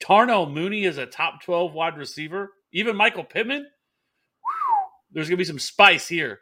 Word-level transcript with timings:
Darnell 0.00 0.46
Mooney 0.46 0.84
is 0.84 0.98
a 0.98 1.06
top 1.06 1.42
12 1.42 1.72
wide 1.72 1.96
receiver. 1.96 2.52
Even 2.72 2.96
Michael 2.96 3.24
Pittman. 3.24 3.66
There's 5.10 5.28
going 5.28 5.38
to 5.38 5.40
be 5.40 5.44
some 5.44 5.58
spice 5.58 6.06
here. 6.06 6.40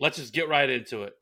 Let's 0.00 0.16
just 0.16 0.34
get 0.34 0.48
right 0.48 0.68
into 0.68 1.04
it. 1.04 1.12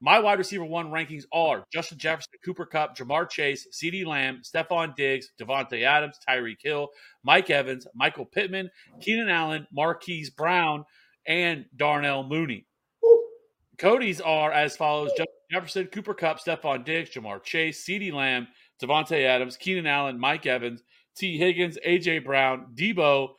My 0.00 0.18
wide 0.18 0.38
receiver 0.38 0.64
one 0.64 0.90
rankings 0.90 1.22
are 1.32 1.64
Justin 1.72 1.98
Jefferson, 1.98 2.32
Cooper 2.44 2.66
Kupp, 2.66 2.96
Ja'Marr 2.96 3.30
Chase, 3.30 3.68
CeeDee 3.72 4.04
Lamb, 4.04 4.40
Stefon 4.42 4.96
Diggs, 4.96 5.28
Davante 5.40 5.84
Adams, 5.84 6.18
Tyreek 6.28 6.56
Hill, 6.60 6.88
Mike 7.22 7.50
Evans, 7.50 7.86
Michael 7.94 8.24
Pittman, 8.24 8.68
Keenan 9.00 9.28
Allen, 9.28 9.68
Marquise 9.72 10.30
Brown, 10.30 10.84
and 11.24 11.66
Darnell 11.76 12.24
Mooney. 12.24 12.66
Cody's 13.82 14.20
are 14.20 14.52
as 14.52 14.76
follows 14.76 15.10
Jefferson, 15.50 15.88
Cooper 15.88 16.14
Kupp, 16.14 16.38
Stefon 16.38 16.84
Diggs, 16.84 17.10
Ja'Marr 17.10 17.42
Chase, 17.42 17.84
CeeDee 17.84 18.12
Lamb, 18.12 18.46
Davante 18.80 19.24
Adams, 19.24 19.56
Keenan 19.56 19.88
Allen, 19.88 20.20
Mike 20.20 20.46
Evans, 20.46 20.84
Tee 21.16 21.36
Higgins, 21.36 21.76
AJ 21.84 22.24
Brown, 22.24 22.68
Deebo, 22.76 23.30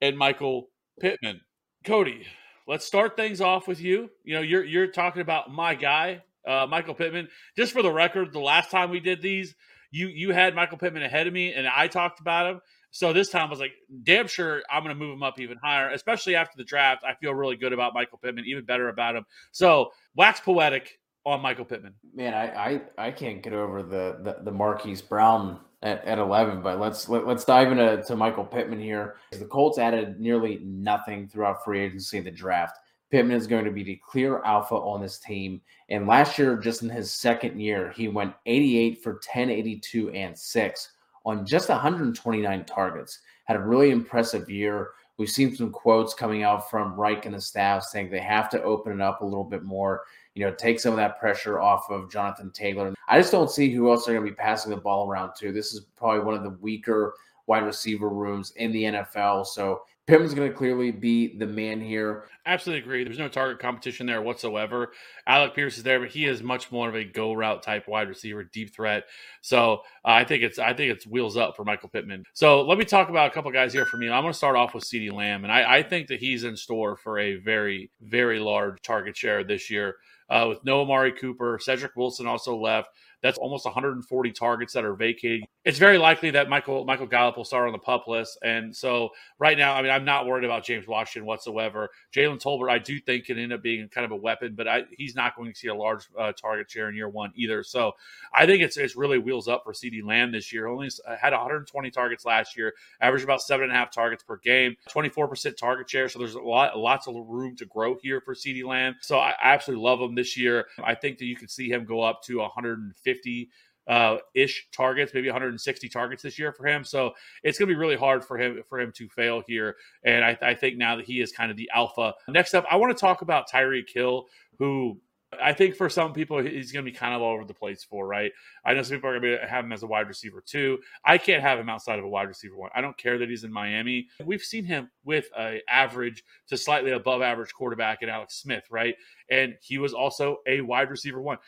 and 0.00 0.16
Michael 0.16 0.68
Pittman. 1.00 1.40
Cody, 1.84 2.24
let's 2.68 2.86
start 2.86 3.16
things 3.16 3.40
off 3.40 3.66
with 3.66 3.80
you. 3.80 4.08
You 4.22 4.36
know, 4.36 4.40
you're 4.40 4.64
you're 4.64 4.86
talking 4.86 5.20
about 5.20 5.50
my 5.50 5.74
guy, 5.74 6.22
uh, 6.46 6.64
Michael 6.70 6.94
Pittman. 6.94 7.26
Just 7.56 7.72
for 7.72 7.82
the 7.82 7.90
record, 7.90 8.32
the 8.32 8.38
last 8.38 8.70
time 8.70 8.90
we 8.90 9.00
did 9.00 9.20
these, 9.20 9.56
you 9.90 10.06
you 10.06 10.30
had 10.30 10.54
Michael 10.54 10.78
Pittman 10.78 11.02
ahead 11.02 11.26
of 11.26 11.32
me, 11.32 11.54
and 11.54 11.66
I 11.66 11.88
talked 11.88 12.20
about 12.20 12.46
him. 12.46 12.60
So 12.90 13.12
this 13.12 13.28
time 13.28 13.48
I 13.48 13.50
was 13.50 13.60
like, 13.60 13.72
damn 14.02 14.26
sure 14.26 14.62
I'm 14.70 14.82
going 14.82 14.94
to 14.94 14.98
move 14.98 15.12
him 15.12 15.22
up 15.22 15.38
even 15.38 15.58
higher, 15.62 15.90
especially 15.90 16.34
after 16.34 16.56
the 16.56 16.64
draft. 16.64 17.04
I 17.04 17.14
feel 17.14 17.34
really 17.34 17.56
good 17.56 17.72
about 17.72 17.94
Michael 17.94 18.18
Pittman, 18.18 18.44
even 18.46 18.64
better 18.64 18.88
about 18.88 19.16
him. 19.16 19.24
So 19.52 19.92
wax 20.16 20.40
poetic 20.40 20.98
on 21.24 21.40
Michael 21.40 21.64
Pittman. 21.64 21.94
Man, 22.14 22.34
I 22.34 22.80
I, 22.98 23.06
I 23.06 23.10
can't 23.10 23.42
get 23.42 23.52
over 23.52 23.82
the 23.82 24.18
the, 24.22 24.44
the 24.44 24.52
Marquise 24.52 25.02
Brown 25.02 25.60
at, 25.82 26.04
at 26.04 26.18
11, 26.18 26.62
but 26.62 26.80
let's 26.80 27.08
let, 27.08 27.22
us 27.22 27.26
let 27.26 27.36
us 27.36 27.44
dive 27.44 27.70
into 27.70 28.02
to 28.02 28.16
Michael 28.16 28.44
Pittman 28.44 28.80
here. 28.80 29.16
The 29.30 29.44
Colts 29.44 29.78
added 29.78 30.20
nearly 30.20 30.60
nothing 30.64 31.28
throughout 31.28 31.64
free 31.64 31.80
agency 31.80 32.20
the 32.20 32.30
draft. 32.30 32.78
Pittman 33.10 33.36
is 33.36 33.46
going 33.46 33.64
to 33.64 33.70
be 33.70 33.82
the 33.82 34.00
clear 34.06 34.42
alpha 34.42 34.74
on 34.74 35.00
this 35.00 35.18
team. 35.18 35.62
And 35.88 36.06
last 36.06 36.38
year, 36.38 36.58
just 36.58 36.82
in 36.82 36.90
his 36.90 37.10
second 37.10 37.58
year, 37.58 37.90
he 37.96 38.08
went 38.08 38.34
88 38.44 39.02
for 39.02 39.18
10, 39.22 39.48
82, 39.48 40.10
and 40.10 40.38
6 40.38 40.88
on 41.28 41.46
just 41.46 41.68
129 41.68 42.64
targets. 42.64 43.20
Had 43.44 43.56
a 43.56 43.60
really 43.60 43.90
impressive 43.90 44.50
year. 44.50 44.90
We've 45.16 45.28
seen 45.30 45.54
some 45.54 45.70
quotes 45.70 46.14
coming 46.14 46.42
out 46.42 46.70
from 46.70 46.94
Reich 46.94 47.26
and 47.26 47.34
the 47.34 47.40
staff 47.40 47.82
saying 47.82 48.10
they 48.10 48.20
have 48.20 48.48
to 48.50 48.62
open 48.62 48.92
it 48.92 49.00
up 49.00 49.20
a 49.20 49.24
little 49.24 49.44
bit 49.44 49.62
more 49.62 50.02
you 50.38 50.44
know, 50.44 50.54
take 50.54 50.78
some 50.78 50.92
of 50.92 50.98
that 50.98 51.18
pressure 51.18 51.58
off 51.58 51.90
of 51.90 52.08
Jonathan 52.12 52.52
Taylor. 52.52 52.94
I 53.08 53.18
just 53.18 53.32
don't 53.32 53.50
see 53.50 53.72
who 53.72 53.90
else 53.90 54.04
they're 54.04 54.14
going 54.14 54.24
to 54.24 54.30
be 54.30 54.36
passing 54.36 54.70
the 54.70 54.76
ball 54.76 55.10
around 55.10 55.32
to. 55.38 55.50
This 55.50 55.72
is 55.72 55.80
probably 55.96 56.20
one 56.20 56.34
of 56.34 56.44
the 56.44 56.56
weaker 56.60 57.14
wide 57.48 57.64
receiver 57.64 58.08
rooms 58.08 58.52
in 58.54 58.70
the 58.70 58.84
NFL. 58.84 59.46
So 59.46 59.82
Pittman's 60.08 60.32
going 60.32 60.50
to 60.50 60.56
clearly 60.56 60.90
be 60.90 61.36
the 61.36 61.46
man 61.46 61.82
here. 61.82 62.24
Absolutely 62.46 62.82
agree. 62.82 63.04
There's 63.04 63.18
no 63.18 63.28
target 63.28 63.58
competition 63.58 64.06
there 64.06 64.22
whatsoever. 64.22 64.92
Alec 65.26 65.54
Pierce 65.54 65.76
is 65.76 65.82
there, 65.82 66.00
but 66.00 66.08
he 66.08 66.24
is 66.24 66.42
much 66.42 66.72
more 66.72 66.88
of 66.88 66.96
a 66.96 67.04
go 67.04 67.34
route 67.34 67.62
type 67.62 67.86
wide 67.86 68.08
receiver, 68.08 68.42
deep 68.42 68.74
threat. 68.74 69.04
So 69.42 69.82
uh, 70.06 70.08
I 70.08 70.24
think 70.24 70.42
it's 70.42 70.58
I 70.58 70.72
think 70.72 70.92
it's 70.92 71.06
wheels 71.06 71.36
up 71.36 71.56
for 71.56 71.64
Michael 71.64 71.90
Pittman. 71.90 72.24
So 72.32 72.62
let 72.62 72.78
me 72.78 72.86
talk 72.86 73.10
about 73.10 73.30
a 73.30 73.34
couple 73.34 73.50
guys 73.52 73.74
here 73.74 73.84
for 73.84 73.98
me. 73.98 74.08
I'm 74.08 74.22
going 74.22 74.32
to 74.32 74.36
start 74.38 74.56
off 74.56 74.72
with 74.72 74.84
CeeDee 74.84 75.12
Lamb, 75.12 75.44
and 75.44 75.52
I, 75.52 75.76
I 75.76 75.82
think 75.82 76.08
that 76.08 76.20
he's 76.20 76.42
in 76.42 76.56
store 76.56 76.96
for 76.96 77.18
a 77.18 77.36
very 77.36 77.90
very 78.00 78.38
large 78.38 78.80
target 78.80 79.14
share 79.14 79.44
this 79.44 79.68
year 79.68 79.96
uh, 80.30 80.46
with 80.48 80.64
no 80.64 80.80
Amari 80.80 81.12
Cooper. 81.12 81.58
Cedric 81.60 81.96
Wilson 81.96 82.26
also 82.26 82.56
left. 82.56 82.88
That's 83.22 83.38
almost 83.38 83.64
140 83.64 84.32
targets 84.32 84.72
that 84.74 84.84
are 84.84 84.94
vacated. 84.94 85.44
It's 85.64 85.78
very 85.78 85.98
likely 85.98 86.30
that 86.30 86.48
Michael 86.48 86.84
Michael 86.84 87.06
Gallup 87.06 87.36
will 87.36 87.44
start 87.44 87.66
on 87.66 87.72
the 87.72 87.78
pup 87.78 88.06
list. 88.06 88.38
And 88.42 88.74
so 88.74 89.10
right 89.38 89.58
now, 89.58 89.74
I 89.74 89.82
mean, 89.82 89.90
I'm 89.90 90.04
not 90.04 90.26
worried 90.26 90.44
about 90.44 90.64
James 90.64 90.86
Washington 90.86 91.26
whatsoever. 91.26 91.90
Jalen 92.14 92.40
Tolbert, 92.40 92.70
I 92.70 92.78
do 92.78 93.00
think 93.00 93.24
can 93.24 93.38
end 93.38 93.52
up 93.52 93.62
being 93.62 93.88
kind 93.88 94.04
of 94.04 94.12
a 94.12 94.16
weapon, 94.16 94.54
but 94.54 94.68
I, 94.68 94.84
he's 94.96 95.16
not 95.16 95.36
going 95.36 95.52
to 95.52 95.58
see 95.58 95.68
a 95.68 95.74
large 95.74 96.04
uh, 96.18 96.32
target 96.32 96.70
share 96.70 96.88
in 96.88 96.94
year 96.94 97.08
one 97.08 97.32
either. 97.34 97.62
So 97.64 97.92
I 98.32 98.46
think 98.46 98.62
it's 98.62 98.76
it's 98.76 98.96
really 98.96 99.18
wheels 99.18 99.48
up 99.48 99.64
for 99.64 99.72
CeeDee 99.72 100.04
Lamb 100.04 100.30
this 100.30 100.52
year. 100.52 100.68
Only 100.68 100.88
had 101.20 101.32
120 101.32 101.90
targets 101.90 102.24
last 102.24 102.56
year, 102.56 102.74
averaged 103.00 103.24
about 103.24 103.42
seven 103.42 103.64
and 103.64 103.72
a 103.72 103.74
half 103.74 103.90
targets 103.90 104.22
per 104.22 104.36
game, 104.36 104.76
24% 104.88 105.56
target 105.56 105.90
share. 105.90 106.08
So 106.08 106.20
there's 106.20 106.34
a 106.34 106.40
lot 106.40 106.78
lots 106.78 107.08
of 107.08 107.16
room 107.26 107.56
to 107.56 107.66
grow 107.66 107.96
here 108.00 108.20
for 108.20 108.34
CeeDee 108.34 108.64
Lamb. 108.64 108.94
So 109.00 109.18
I 109.18 109.34
absolutely 109.42 109.84
love 109.84 110.00
him 110.00 110.14
this 110.14 110.36
year. 110.36 110.66
I 110.84 110.94
think 110.94 111.18
that 111.18 111.26
you 111.26 111.34
could 111.34 111.50
see 111.50 111.68
him 111.68 111.84
go 111.84 112.00
up 112.00 112.22
to 112.22 112.38
150 112.38 113.07
150 113.08 113.50
uh, 113.88 114.18
ish 114.34 114.68
targets, 114.70 115.12
maybe 115.14 115.28
160 115.28 115.88
targets 115.88 116.22
this 116.22 116.38
year 116.38 116.52
for 116.52 116.66
him. 116.66 116.84
So 116.84 117.12
it's 117.42 117.58
going 117.58 117.68
to 117.68 117.74
be 117.74 117.78
really 117.78 117.96
hard 117.96 118.22
for 118.24 118.36
him 118.38 118.62
for 118.68 118.78
him 118.78 118.92
to 118.96 119.08
fail 119.08 119.42
here. 119.46 119.76
And 120.04 120.24
I, 120.24 120.36
I 120.42 120.54
think 120.54 120.76
now 120.76 120.96
that 120.96 121.06
he 121.06 121.20
is 121.20 121.32
kind 121.32 121.50
of 121.50 121.56
the 121.56 121.70
alpha. 121.74 122.14
Next 122.28 122.54
up, 122.54 122.66
I 122.70 122.76
want 122.76 122.94
to 122.94 123.00
talk 123.00 123.22
about 123.22 123.50
Tyreek 123.50 123.88
Hill, 123.92 124.26
who 124.58 125.00
I 125.42 125.52
think 125.52 125.76
for 125.76 125.90
some 125.90 126.14
people 126.14 126.38
he's 126.38 126.72
going 126.72 126.84
to 126.84 126.90
be 126.90 126.96
kind 126.96 127.14
of 127.14 127.20
all 127.20 127.34
over 127.34 127.44
the 127.44 127.52
place 127.52 127.84
for, 127.84 128.06
right? 128.06 128.32
I 128.64 128.72
know 128.72 128.82
some 128.82 128.96
people 128.96 129.10
are 129.10 129.20
going 129.20 129.38
to 129.38 129.46
have 129.46 129.64
him 129.64 129.72
as 129.72 129.82
a 129.82 129.86
wide 129.86 130.08
receiver 130.08 130.42
too. 130.44 130.78
I 131.04 131.18
can't 131.18 131.42
have 131.42 131.58
him 131.58 131.68
outside 131.68 131.98
of 131.98 132.04
a 132.04 132.08
wide 132.08 132.28
receiver 132.28 132.56
one. 132.56 132.70
I 132.74 132.80
don't 132.80 132.96
care 132.96 133.18
that 133.18 133.28
he's 133.28 133.44
in 133.44 133.52
Miami. 133.52 134.08
We've 134.24 134.42
seen 134.42 134.64
him 134.64 134.90
with 135.04 135.28
a 135.38 135.60
average 135.68 136.24
to 136.48 136.56
slightly 136.56 136.92
above 136.92 137.20
average 137.20 137.52
quarterback 137.52 138.02
in 138.02 138.08
Alex 138.08 138.40
Smith, 138.40 138.64
right? 138.70 138.94
And 139.30 139.56
he 139.60 139.76
was 139.76 139.92
also 139.92 140.38
a 140.46 140.62
wide 140.62 140.90
receiver 140.90 141.20
one. 141.20 141.38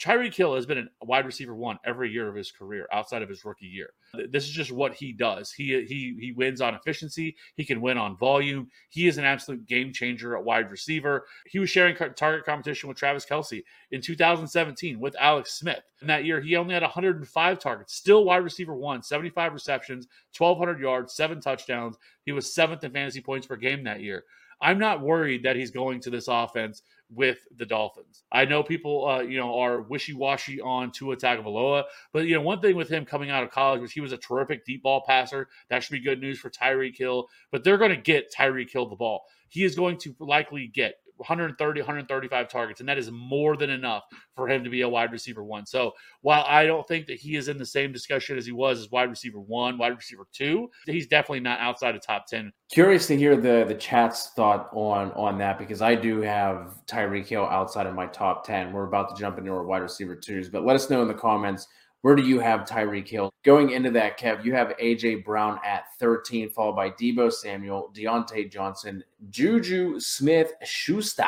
Tyreek 0.00 0.34
Hill 0.34 0.54
has 0.54 0.66
been 0.66 0.88
a 1.00 1.04
wide 1.06 1.24
receiver 1.24 1.54
one 1.54 1.78
every 1.84 2.10
year 2.10 2.28
of 2.28 2.34
his 2.34 2.52
career 2.52 2.86
outside 2.92 3.22
of 3.22 3.28
his 3.28 3.44
rookie 3.44 3.66
year. 3.66 3.90
This 4.30 4.44
is 4.44 4.50
just 4.50 4.70
what 4.70 4.94
he 4.94 5.12
does. 5.12 5.50
He 5.50 5.84
he 5.84 6.16
he 6.20 6.32
wins 6.32 6.60
on 6.60 6.74
efficiency. 6.74 7.36
He 7.54 7.64
can 7.64 7.80
win 7.80 7.96
on 7.96 8.16
volume. 8.16 8.68
He 8.90 9.08
is 9.08 9.16
an 9.16 9.24
absolute 9.24 9.66
game 9.66 9.92
changer 9.92 10.36
at 10.36 10.44
wide 10.44 10.70
receiver. 10.70 11.26
He 11.46 11.58
was 11.58 11.70
sharing 11.70 11.96
target 11.96 12.44
competition 12.44 12.88
with 12.88 12.98
Travis 12.98 13.24
Kelce 13.24 13.62
in 13.90 14.02
2017 14.02 15.00
with 15.00 15.16
Alex 15.18 15.54
Smith. 15.54 15.82
In 16.02 16.08
that 16.08 16.24
year, 16.24 16.40
he 16.40 16.56
only 16.56 16.74
had 16.74 16.82
105 16.82 17.58
targets, 17.58 17.94
still 17.94 18.24
wide 18.24 18.44
receiver 18.44 18.74
one, 18.74 19.02
75 19.02 19.54
receptions, 19.54 20.08
1,200 20.36 20.78
yards, 20.78 21.14
seven 21.14 21.40
touchdowns. 21.40 21.96
He 22.24 22.32
was 22.32 22.54
seventh 22.54 22.84
in 22.84 22.92
fantasy 22.92 23.22
points 23.22 23.46
per 23.46 23.56
game 23.56 23.82
that 23.84 24.00
year. 24.00 24.24
I'm 24.60 24.78
not 24.78 25.02
worried 25.02 25.42
that 25.42 25.56
he's 25.56 25.70
going 25.70 26.00
to 26.00 26.10
this 26.10 26.28
offense 26.28 26.82
with 27.10 27.38
the 27.56 27.66
Dolphins. 27.66 28.24
I 28.32 28.44
know 28.46 28.62
people, 28.62 29.06
uh, 29.06 29.20
you 29.20 29.38
know, 29.38 29.58
are 29.58 29.82
wishy 29.82 30.12
washy 30.12 30.60
on 30.60 30.90
Tua 30.90 31.16
Tagovailoa, 31.16 31.84
but 32.12 32.26
you 32.26 32.34
know, 32.34 32.40
one 32.40 32.60
thing 32.60 32.74
with 32.74 32.88
him 32.88 33.04
coming 33.04 33.30
out 33.30 33.44
of 33.44 33.50
college 33.50 33.80
was 33.80 33.92
he 33.92 34.00
was 34.00 34.12
a 34.12 34.18
terrific 34.18 34.64
deep 34.64 34.82
ball 34.82 35.04
passer. 35.06 35.48
That 35.68 35.82
should 35.82 35.92
be 35.92 36.00
good 36.00 36.20
news 36.20 36.38
for 36.38 36.50
Tyreek 36.50 36.96
Hill. 36.96 37.28
But 37.52 37.64
they're 37.64 37.78
going 37.78 37.94
to 37.94 37.96
get 37.96 38.32
Tyreek 38.32 38.70
Hill 38.70 38.88
the 38.88 38.96
ball. 38.96 39.24
He 39.48 39.64
is 39.64 39.76
going 39.76 39.98
to 39.98 40.14
likely 40.18 40.66
get 40.66 40.96
130, 41.16 41.80
135 41.80 42.48
targets, 42.48 42.80
and 42.80 42.88
that 42.88 42.98
is 42.98 43.10
more 43.10 43.56
than 43.56 43.70
enough 43.70 44.04
for 44.34 44.48
him 44.48 44.62
to 44.64 44.70
be 44.70 44.82
a 44.82 44.88
wide 44.88 45.12
receiver 45.12 45.44
one. 45.44 45.66
So 45.66 45.92
while 46.20 46.44
I 46.46 46.66
don't 46.66 46.86
think 46.86 47.06
that 47.06 47.18
he 47.18 47.36
is 47.36 47.48
in 47.48 47.56
the 47.56 47.66
same 47.66 47.92
discussion 47.92 48.36
as 48.36 48.46
he 48.46 48.52
was 48.52 48.80
as 48.80 48.90
wide 48.90 49.10
receiver 49.10 49.40
one, 49.40 49.78
wide 49.78 49.96
receiver 49.96 50.26
two, 50.32 50.70
he's 50.86 51.06
definitely 51.06 51.40
not 51.40 51.60
outside 51.60 51.94
of 51.94 52.02
top 52.02 52.26
10. 52.26 52.52
Curious 52.70 53.06
to 53.06 53.16
hear 53.16 53.36
the 53.36 53.64
the 53.66 53.74
chat's 53.74 54.30
thought 54.30 54.68
on 54.72 55.12
on 55.12 55.38
that 55.38 55.58
because 55.58 55.82
I 55.82 55.94
do 55.94 56.20
have 56.20 56.80
Tyreek 56.86 57.26
Hill 57.26 57.44
outside 57.44 57.86
of 57.86 57.94
my 57.94 58.06
top 58.06 58.46
10. 58.46 58.72
We're 58.72 58.86
about 58.86 59.14
to 59.14 59.20
jump 59.20 59.38
into 59.38 59.50
our 59.52 59.64
wide 59.64 59.82
receiver 59.82 60.16
twos, 60.16 60.48
but 60.48 60.64
let 60.64 60.76
us 60.76 60.90
know 60.90 61.02
in 61.02 61.08
the 61.08 61.14
comments 61.14 61.66
where 62.02 62.14
do 62.14 62.22
you 62.22 62.38
have 62.38 62.60
Tyreek 62.60 63.08
Hill? 63.08 63.32
Going 63.44 63.70
into 63.70 63.90
that, 63.92 64.18
Kev, 64.18 64.44
you 64.44 64.54
have 64.54 64.76
AJ 64.80 65.24
Brown 65.24 65.58
at 65.64 65.86
13, 65.98 66.50
followed 66.50 66.76
by 66.76 66.90
Deebo 66.90 67.32
Samuel, 67.32 67.92
Diontae 67.94 68.50
Johnson, 68.50 69.02
Juju 69.30 69.98
Smith 69.98 70.52
Schuster 70.62 71.24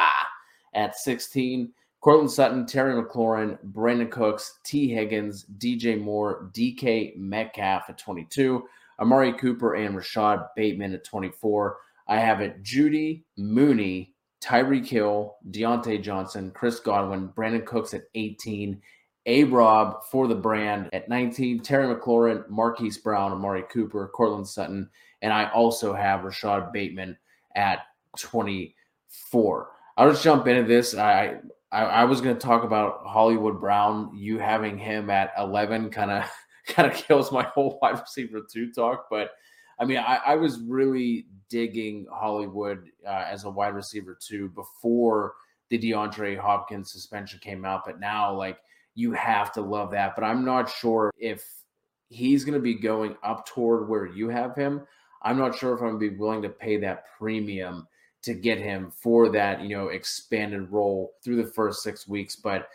at 0.75 0.97
16, 0.97 1.73
Courtland 2.01 2.31
Sutton, 2.31 2.65
Terry 2.65 3.01
McLaurin, 3.01 3.59
Brandin 3.73 4.11
Cooks, 4.11 4.61
Tee 4.63 4.89
Higgins, 4.89 5.47
DJ 5.59 6.01
Moore, 6.01 6.51
DK 6.55 7.17
Metcalf 7.17 7.85
at 7.89 7.99
22, 7.99 8.65
Amari 9.01 9.33
Cooper 9.33 9.75
and 9.75 9.97
Rashod 9.97 10.47
Bateman 10.55 10.95
at 10.95 11.05
24. 11.05 11.77
I 12.07 12.21
have 12.21 12.41
it 12.41 12.63
Judy 12.63 13.25
Mooney, 13.37 14.15
Tyreek 14.41 14.87
Hill, 14.87 15.37
Diontae 15.51 16.03
Johnson, 16.03 16.53
Chris 16.53 16.79
Godwin, 16.79 17.29
Brandin 17.31 17.67
Cooks 17.67 17.95
at 17.95 18.05
18, 18.15 18.81
A 19.29 19.45
Rob 19.45 20.03
for 20.05 20.27
the 20.27 20.35
brand 20.35 20.89
at 20.95 21.09
19, 21.09 21.61
Terry 21.61 21.95
McLaurin, 21.95 22.49
Marquise 22.49 22.97
Brown, 22.97 23.31
Amari 23.31 23.63
Cooper, 23.71 24.11
Courtland 24.15 24.49
Sutton, 24.49 24.89
and 25.21 25.33
I 25.33 25.51
also 25.51 25.93
have 25.93 26.25
Rashod 26.25 26.73
Bateman 26.73 27.17
at 27.55 27.81
24. 28.19 29.71
I'll 29.99 30.11
just 30.11 30.25
jump 30.25 30.47
into 30.47 30.63
this. 30.65 30.95
I 30.95 31.41
I, 31.71 31.83
I 31.83 32.05
was 32.05 32.23
going 32.23 32.35
to 32.35 32.41
talk 32.41 32.65
about 32.65 33.03
Hollywood 33.05 33.61
Brown. 33.61 34.11
You 34.15 34.39
having 34.39 34.79
him 34.79 35.11
at 35.11 35.33
11 35.39 35.91
kind 35.91 36.11
of 36.11 36.25
kind 36.67 36.91
of 36.91 36.97
kills 36.97 37.31
my 37.31 37.43
whole 37.43 37.79
wide 37.83 38.01
receiver 38.01 38.41
two 38.51 38.73
talk. 38.73 39.09
But 39.11 39.33
I 39.79 39.85
mean, 39.85 39.99
I, 39.99 40.21
I 40.25 40.35
was 40.37 40.61
really 40.61 41.27
digging 41.51 42.07
Hollywood 42.11 42.89
uh, 43.07 43.25
as 43.29 43.45
a 43.45 43.51
wide 43.51 43.75
receiver 43.75 44.19
two 44.21 44.49
before 44.51 45.35
the 45.69 45.79
DeAndre 45.79 46.39
Hopkins 46.39 46.91
suspension 46.91 47.39
came 47.41 47.67
out. 47.67 47.83
But 47.85 48.01
now, 48.01 48.35
like, 48.35 48.59
you 48.99 49.13
have 49.13 49.53
to 49.53 49.61
love 49.61 49.93
that. 49.93 50.17
But 50.17 50.25
I'm 50.25 50.45
not 50.45 50.69
sure 50.69 51.13
if 51.17 51.49
he's 52.09 52.45
going 52.45 52.59
to 52.59 52.61
be 52.61 52.75
going 52.75 53.15
up 53.23 53.47
toward 53.47 53.89
where 53.89 54.07
you 54.07 54.29
have 54.29 54.57
him. 54.57 54.83
I'm 55.23 55.39
not 55.39 55.57
sure 55.57 55.73
if 55.73 55.81
I'm 55.81 55.91
going 55.91 56.01
to 56.01 56.11
be 56.11 56.17
willing 56.17 56.43
to 56.43 56.49
pay 56.49 56.79
that 56.79 57.05
premium 57.17 57.87
to 58.23 58.35
get 58.35 58.59
him 58.59 58.91
for 58.91 59.29
that, 59.29 59.63
you 59.63 59.69
know, 59.69 59.89
expanded 59.89 60.73
role 60.73 61.13
through 61.23 61.37
the 61.37 61.53
first 61.53 61.85
six 61.85 62.09
weeks. 62.09 62.35
But 62.35 62.71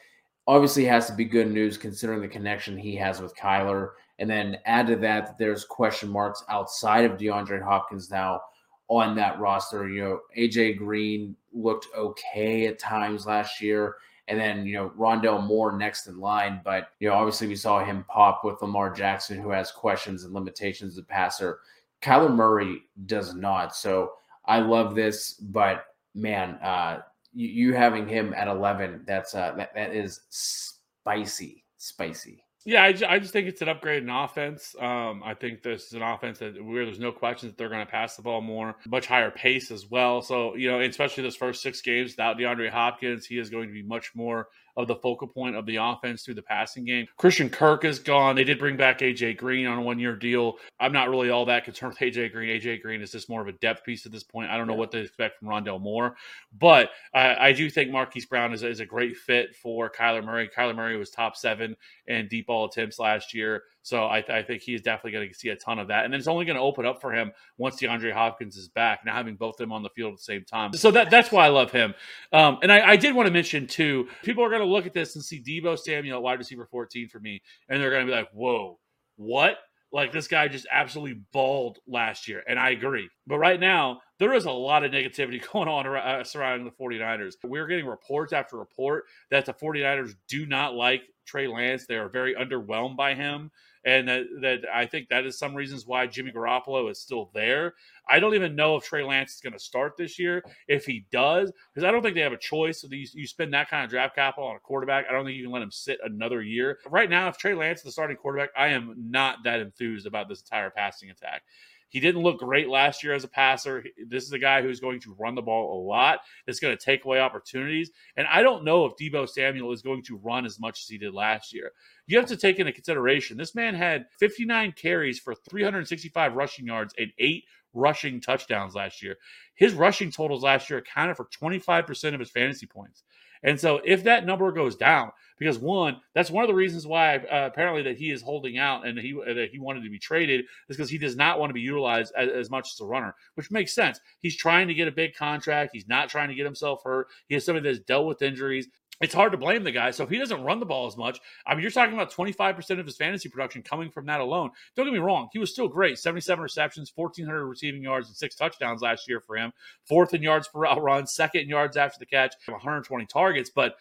obviously 0.48 0.86
has 0.86 1.08
to 1.08 1.14
be 1.14 1.26
good 1.26 1.52
news 1.52 1.78
considering 1.78 2.22
the 2.22 2.28
connection 2.30 2.78
he 2.78 2.96
has 2.96 3.20
with 3.20 3.36
Kyler. 3.36 3.90
And 4.18 4.30
then 4.30 4.60
add 4.64 4.88
to 4.88 4.96
that, 4.98 5.26
that 5.26 5.38
there's 5.38 5.66
question 5.66 6.08
marks 6.08 6.42
outside 6.48 7.04
of 7.04 7.18
DeAndre 7.18 7.62
Hopkins 7.62 8.10
now 8.10 8.40
on 8.88 9.14
that 9.18 9.42
roster. 9.42 9.90
You 9.90 10.02
know, 10.02 10.20
AJ 10.38 10.78
Green 10.78 11.36
looked 11.52 11.88
okay 11.94 12.68
at 12.68 12.80
times 12.80 13.26
last 13.26 13.62
year. 13.62 13.96
And 14.28 14.40
then, 14.40 14.66
you 14.66 14.74
know, 14.74 14.90
Rondale 14.98 15.46
Moore 15.46 15.78
next 15.78 16.08
in 16.08 16.20
line. 16.20 16.62
But, 16.64 16.90
you 17.00 17.10
know, 17.10 17.16
obviously 17.16 17.48
we 17.48 17.56
saw 17.56 17.84
him 17.84 18.06
pop 18.08 18.44
with 18.44 18.62
Lamar 18.62 18.94
Jackson, 18.94 19.40
who 19.40 19.50
has 19.50 19.72
questions 19.72 20.24
and 20.24 20.34
limitations 20.34 20.94
as 20.94 20.98
a 21.00 21.04
passer. 21.04 21.60
Kyler 22.02 22.34
Murray 22.34 22.84
does 23.06 23.36
not. 23.36 23.76
So 23.76 24.14
I 24.46 24.60
love 24.60 24.96
this, 24.96 25.34
but 25.34 25.86
man, 26.16 26.56
uh, 26.64 27.02
you, 27.34 27.48
you 27.48 27.74
having 27.74 28.08
him 28.08 28.34
at 28.34 28.48
11, 28.48 29.04
that's 29.06 29.36
uh, 29.36 29.54
that, 29.58 29.74
that 29.74 29.94
is 29.94 30.22
spicy, 30.30 31.64
spicy. 31.78 32.44
Yeah, 32.66 32.82
I 32.84 32.92
just, 32.94 33.04
I 33.04 33.20
just 33.20 33.34
think 33.34 33.48
it's 33.48 33.62
an 33.62 33.68
upgrade 33.68 34.04
in 34.04 34.10
offense. 34.10 34.74
Um, 34.80 35.22
I 35.26 35.34
think 35.34 35.64
this 35.64 35.88
is 35.88 35.94
an 35.94 36.02
offense 36.02 36.40
that 36.40 36.64
where 36.64 36.86
there's 36.86 37.00
no 37.00 37.12
question 37.12 37.50
that 37.50 37.58
they're 37.58 37.68
going 37.68 37.86
to 37.86 37.92
pass 37.92 38.16
the 38.16 38.22
ball 38.22 38.40
more, 38.40 38.76
much 38.88 39.06
higher 39.06 39.32
pace 39.32 39.70
as 39.70 39.90
well. 39.90 40.22
So 40.22 40.56
you 40.56 40.72
know, 40.72 40.80
especially 40.80 41.24
this 41.24 41.36
first 41.36 41.62
six 41.62 41.82
games 41.82 42.12
without 42.12 42.38
DeAndre 42.38 42.70
Hopkins, 42.70 43.26
he 43.26 43.38
is 43.38 43.50
going 43.50 43.68
to 43.68 43.74
be 43.74 43.84
much 43.84 44.16
more 44.16 44.48
of 44.76 44.88
the 44.88 44.96
focal 44.96 45.28
point 45.28 45.56
of 45.56 45.66
the 45.66 45.78
offense 45.78 46.24
through 46.24 46.34
the 46.34 46.42
passing 46.42 46.86
game. 46.86 47.08
Christian 47.18 47.50
Kirk 47.50 47.86
is 47.86 48.00
gone. 48.00 48.36
They 48.36 48.44
did 48.44 48.60
bring 48.60 48.78
back 48.78 49.00
AJ 49.00 49.38
Green 49.38 49.68
on 49.68 49.80
a 49.80 49.82
one 49.82 50.00
year 50.00 50.16
deal. 50.16 50.58
I'm 50.80 50.92
not 50.92 51.10
really 51.10 51.30
all 51.30 51.46
that 51.46 51.66
concerned 51.66 51.96
with 52.00 52.14
AJ 52.14 52.32
Green. 52.32 52.60
AJ 52.60 52.82
Green 52.82 53.02
is 53.02 53.12
just 53.12 53.30
more 53.30 53.42
of 53.42 53.48
a 53.48 53.54
depth 53.54 53.84
piece 53.84 54.06
at 54.06 54.12
this 54.12 54.24
point. 54.24 54.50
I 54.50 54.58
don't 54.58 54.68
know 54.68 54.74
what 54.74 54.92
to 54.92 55.00
expect 55.00 55.40
from 55.40 55.50
Rondale 55.50 55.82
Moore, 55.82 56.16
but 56.58 56.90
uh, 57.14 57.36
I 57.40 57.52
do 57.54 57.70
think 57.70 57.92
Marquise 57.92 58.26
Brown 58.26 58.54
is, 58.54 58.64
is 58.64 58.80
a 58.80 58.86
great 58.86 59.18
fit 59.18 59.56
for 59.56 59.90
Kyler 59.90 60.24
Murray. 60.24 60.50
Kyler 60.50 60.76
Murray 60.76 60.98
was 60.98 61.10
top 61.10 61.36
seven 61.36 61.76
in 62.08 62.28
deep 62.28 62.48
ball 62.48 62.66
attempts 62.66 63.00
last 63.00 63.34
year. 63.34 63.64
So 63.84 64.06
I, 64.06 64.24
I 64.30 64.42
think 64.44 64.62
he's 64.62 64.82
definitely 64.82 65.12
going 65.12 65.30
to 65.30 65.36
see 65.36 65.50
a 65.50 65.58
ton 65.58 65.78
of 65.78 65.90
that. 65.90 66.06
And 66.06 66.14
then 66.14 66.20
it's 66.20 66.28
only 66.28 66.46
going 66.46 66.56
to 66.56 66.62
open 66.62 66.86
up 66.86 67.02
for 67.02 67.12
him 67.12 67.34
once 67.58 67.76
DeAndre 67.76 68.14
Hopkins 68.14 68.56
is 68.56 68.70
back, 68.70 69.02
now 69.06 69.14
having 69.14 69.36
both 69.36 69.56
of 69.56 69.58
them 69.58 69.74
on 69.74 69.84
the 69.84 69.90
field 69.90 70.14
at 70.14 70.20
the 70.20 70.24
same 70.24 70.46
time. 70.46 70.74
So 70.74 70.90
that 70.92 71.12
that's 71.12 71.32
why 71.32 71.46
I 71.46 71.50
love 71.50 71.72
him. 71.72 71.94
Um, 72.32 72.60
and 72.64 72.72
I, 72.72 72.92
I, 72.92 72.96
did 72.96 73.14
want 73.14 73.28
to 73.28 73.34
mention, 73.34 73.68
too, 73.68 74.08
people 74.24 74.44
are 74.44 74.50
going 74.50 74.62
to 74.62 74.68
look 74.68 74.86
at 74.86 74.94
this 74.94 75.16
and 75.16 75.24
see 75.24 75.44
Deebo 75.44 75.78
Samuel 75.78 76.22
wide 76.22 76.40
receiver 76.40 76.66
14 76.66 77.10
for 77.10 77.20
me, 77.20 77.42
and 77.68 77.82
they're 77.82 77.92
going 77.92 78.08
to 78.08 78.12
be 78.12 78.16
like, 78.16 78.32
whoa, 78.32 78.80
what? 79.18 79.58
Like 79.92 80.12
this 80.14 80.28
guy 80.28 80.48
just 80.48 80.66
absolutely 80.72 81.22
balled 81.34 81.78
last 81.86 82.28
year. 82.28 82.42
And 82.48 82.58
I 82.58 82.72
agree. 82.72 83.10
But 83.28 83.38
right 83.38 83.60
now, 83.60 84.00
there 84.18 84.34
is 84.34 84.46
a 84.46 84.52
lot 84.52 84.86
of 84.86 84.92
negativity 84.92 85.44
going 85.54 85.68
on 85.68 85.86
uh, 85.86 86.24
surrounding 86.24 86.66
the 86.66 86.84
49ers. 86.84 87.34
We're 87.44 87.68
getting 87.68 87.86
reports 87.86 88.32
after 88.32 88.58
report 88.58 89.04
that 89.30 89.46
the 89.46 89.54
49ers 89.54 90.16
do 90.30 90.46
not 90.46 90.74
like 90.74 91.02
Trey 91.26 91.48
Lance. 91.48 91.86
They 91.86 91.98
are 91.98 92.10
very 92.10 92.34
underwhelmed 92.34 92.96
by 92.96 93.14
him 93.14 93.52
and 93.86 94.08
that, 94.08 94.24
that 94.42 94.60
I 94.74 94.86
think 94.86 95.10
that 95.10 95.26
is 95.26 95.38
some 95.38 95.54
reasons 95.54 95.86
why 95.86 96.08
Jimmy 96.08 96.32
Garoppolo 96.32 96.90
is 96.90 97.00
still 97.00 97.30
there. 97.34 97.74
I 98.10 98.20
don't 98.20 98.36
even 98.36 98.56
know 98.56 98.76
if 98.76 98.84
Trey 98.84 99.04
Lance 99.04 99.36
is 99.36 99.42
going 99.42 99.54
to 99.54 99.60
start 99.60 99.98
this 99.98 100.18
year. 100.20 100.44
If 100.68 100.86
he 100.86 101.06
does, 101.12 101.52
because 101.74 101.88
I 101.88 101.92
don't 101.92 102.02
think 102.02 102.16
they 102.16 102.22
have 102.22 102.34
a 102.34 102.38
choice. 102.38 102.84
You, 102.84 103.08
you 103.14 103.28
spend 103.28 103.54
that 103.54 103.70
kind 103.70 103.84
of 103.84 103.90
draft 103.90 104.16
capital 104.16 104.50
on 104.50 104.56
a 104.56 104.60
quarterback. 104.60 105.06
I 105.10 105.14
don't 105.14 105.26
think 105.26 105.38
you 105.38 105.44
can 105.44 105.52
let 105.52 105.62
him 105.62 105.72
sit 105.72 106.00
another 106.04 106.42
year. 106.42 106.80
Right 106.90 107.10
now, 107.10 107.28
if 107.28 107.38
Trey 107.38 107.54
Lance 107.54 107.80
is 107.80 107.86
the 107.86 107.92
starting 107.92 108.18
quarterback, 108.18 108.50
I 108.58 108.68
am 108.70 108.96
not 108.98 109.44
that 109.44 109.60
enthused 109.60 110.06
about 110.06 110.30
this 110.30 110.42
entire 110.42 110.70
passing 110.70 111.10
attack. 111.10 111.44
He 111.94 112.00
didn't 112.00 112.24
look 112.24 112.40
great 112.40 112.70
last 112.70 113.04
year 113.04 113.14
as 113.14 113.24
a 113.24 113.28
passer. 113.28 113.86
This 114.08 114.24
is 114.24 114.32
a 114.32 114.40
guy 114.40 114.64
who's 114.64 114.80
going 114.80 115.00
to 115.02 115.16
run 115.20 115.36
the 115.36 115.44
ball 115.44 115.80
a 115.80 115.86
lot. 115.88 116.22
It's 116.48 116.60
going 116.60 116.76
to 116.76 116.84
take 116.84 117.06
away 117.06 117.20
opportunities. 117.20 117.92
And 118.18 118.26
I 118.32 118.42
don't 118.42 118.64
know 118.64 118.86
if 118.86 118.94
Deebo 118.98 119.30
Samuel 119.30 119.72
is 119.72 119.84
going 119.84 120.02
to 120.06 120.18
run 120.18 120.44
as 120.44 120.60
much 120.60 120.82
as 120.82 120.88
he 120.88 120.98
did 120.98 121.14
last 121.14 121.54
year. 121.54 121.72
You 122.08 122.18
have 122.18 122.26
to 122.30 122.36
take 122.36 122.58
into 122.58 122.72
consideration 122.72 123.38
this 123.38 123.54
man 123.54 123.76
had 123.76 124.08
59 124.20 124.72
carries 124.72 125.20
for 125.20 125.36
365 125.36 126.34
rushing 126.34 126.66
yards 126.66 126.96
and 126.98 127.12
eight 127.20 127.46
rushing 127.74 128.22
touchdowns 128.22 128.76
last 128.76 129.02
year. 129.02 129.18
His 129.56 129.74
rushing 129.74 130.12
totals 130.12 130.44
last 130.44 130.70
year 130.70 130.80
accounted 130.80 131.18
for 131.18 131.26
25% 131.26 132.14
of 132.14 132.20
his 132.20 132.32
fantasy 132.32 132.66
points. 132.66 133.04
And 133.44 133.60
so 133.60 133.82
if 133.84 134.04
that 134.06 134.26
number 134.26 134.52
goes 134.52 134.76
down, 134.76 135.12
because 135.38 135.58
one, 135.58 135.98
that's 136.16 136.32
one 136.32 136.44
of 136.44 136.48
the 136.48 136.56
reasons 136.56 136.88
why 136.88 137.18
uh, 137.18 137.48
apparently 137.52 137.84
that 137.84 137.98
he 137.98 138.12
is 138.12 138.22
holding 138.22 138.58
out 138.58 138.88
and 138.88 138.98
he 138.98 139.14
uh, 139.14 139.34
that 139.34 139.50
he 139.52 139.60
wanted 139.60 139.84
to 139.84 139.90
be 139.90 140.00
traded 140.00 140.46
is 140.70 140.78
because 140.78 140.90
he 140.90 140.98
does 140.98 141.18
not 141.18 141.40
want 141.40 141.50
to 141.50 141.54
be 141.54 141.60
utilized 141.60 142.14
as, 142.16 142.30
as, 142.30 142.50
much 142.50 142.70
as 142.74 142.80
a 142.80 142.86
runner, 142.86 143.14
which 143.36 143.52
makes 143.52 143.74
sense. 143.74 144.00
He's 144.20 144.38
trying 144.38 144.70
to 144.70 144.74
get 144.74 144.88
a 144.88 144.92
big 144.92 145.16
contract. 145.16 145.72
He's 145.74 145.88
not 145.88 146.10
trying 146.10 146.30
to 146.30 146.36
get 146.36 146.46
himself 146.46 146.82
hurt. 146.86 147.08
He 147.28 147.34
has 147.34 147.44
somebody 147.44 147.68
that's 147.68 147.84
dealt 147.84 148.08
with 148.08 148.22
injuries 148.22 148.70
it's 149.02 149.14
hard 149.14 149.32
to 149.32 149.38
blame 149.38 149.64
the 149.64 149.72
guy. 149.72 149.92
So 149.92 150.04
if 150.04 150.10
he 150.10 150.18
doesn't 150.18 150.44
run 150.44 150.60
the 150.60 150.66
ball 150.66 150.88
as 150.88 150.96
much, 150.96 151.20
I 151.46 151.54
mean, 151.54 151.62
you're 151.62 151.72
talking 151.72 151.94
about 151.94 152.12
25% 152.12 152.80
of 152.80 152.86
his 152.86 152.96
fantasy 152.96 153.28
production 153.28 153.64
coming 153.64 153.90
from 153.90 154.06
that 154.06 154.22
alone. 154.22 154.52
Don't 154.76 154.86
get 154.86 154.94
me 154.94 155.00
wrong. 155.00 155.30
He 155.34 155.40
was 155.40 155.52
still 155.52 155.68
great 155.68 155.98
77 155.98 156.42
receptions, 156.42 156.92
1,400 156.96 157.46
receiving 157.46 157.82
yards, 157.82 158.08
and 158.08 158.16
six 158.16 158.36
touchdowns 158.36 158.82
last 158.82 159.10
year 159.10 159.20
for 159.20 159.36
him. 159.36 159.52
Fourth 159.88 160.14
in 160.14 160.22
yards 160.22 160.48
per 160.48 160.60
route 160.62 160.82
run, 160.82 161.08
second 161.08 161.42
in 161.42 161.50
yards 161.50 161.76
after 161.76 162.00
the 162.00 162.06
catch, 162.06 162.36
120 162.48 163.06
targets. 163.08 163.50
But 163.50 163.76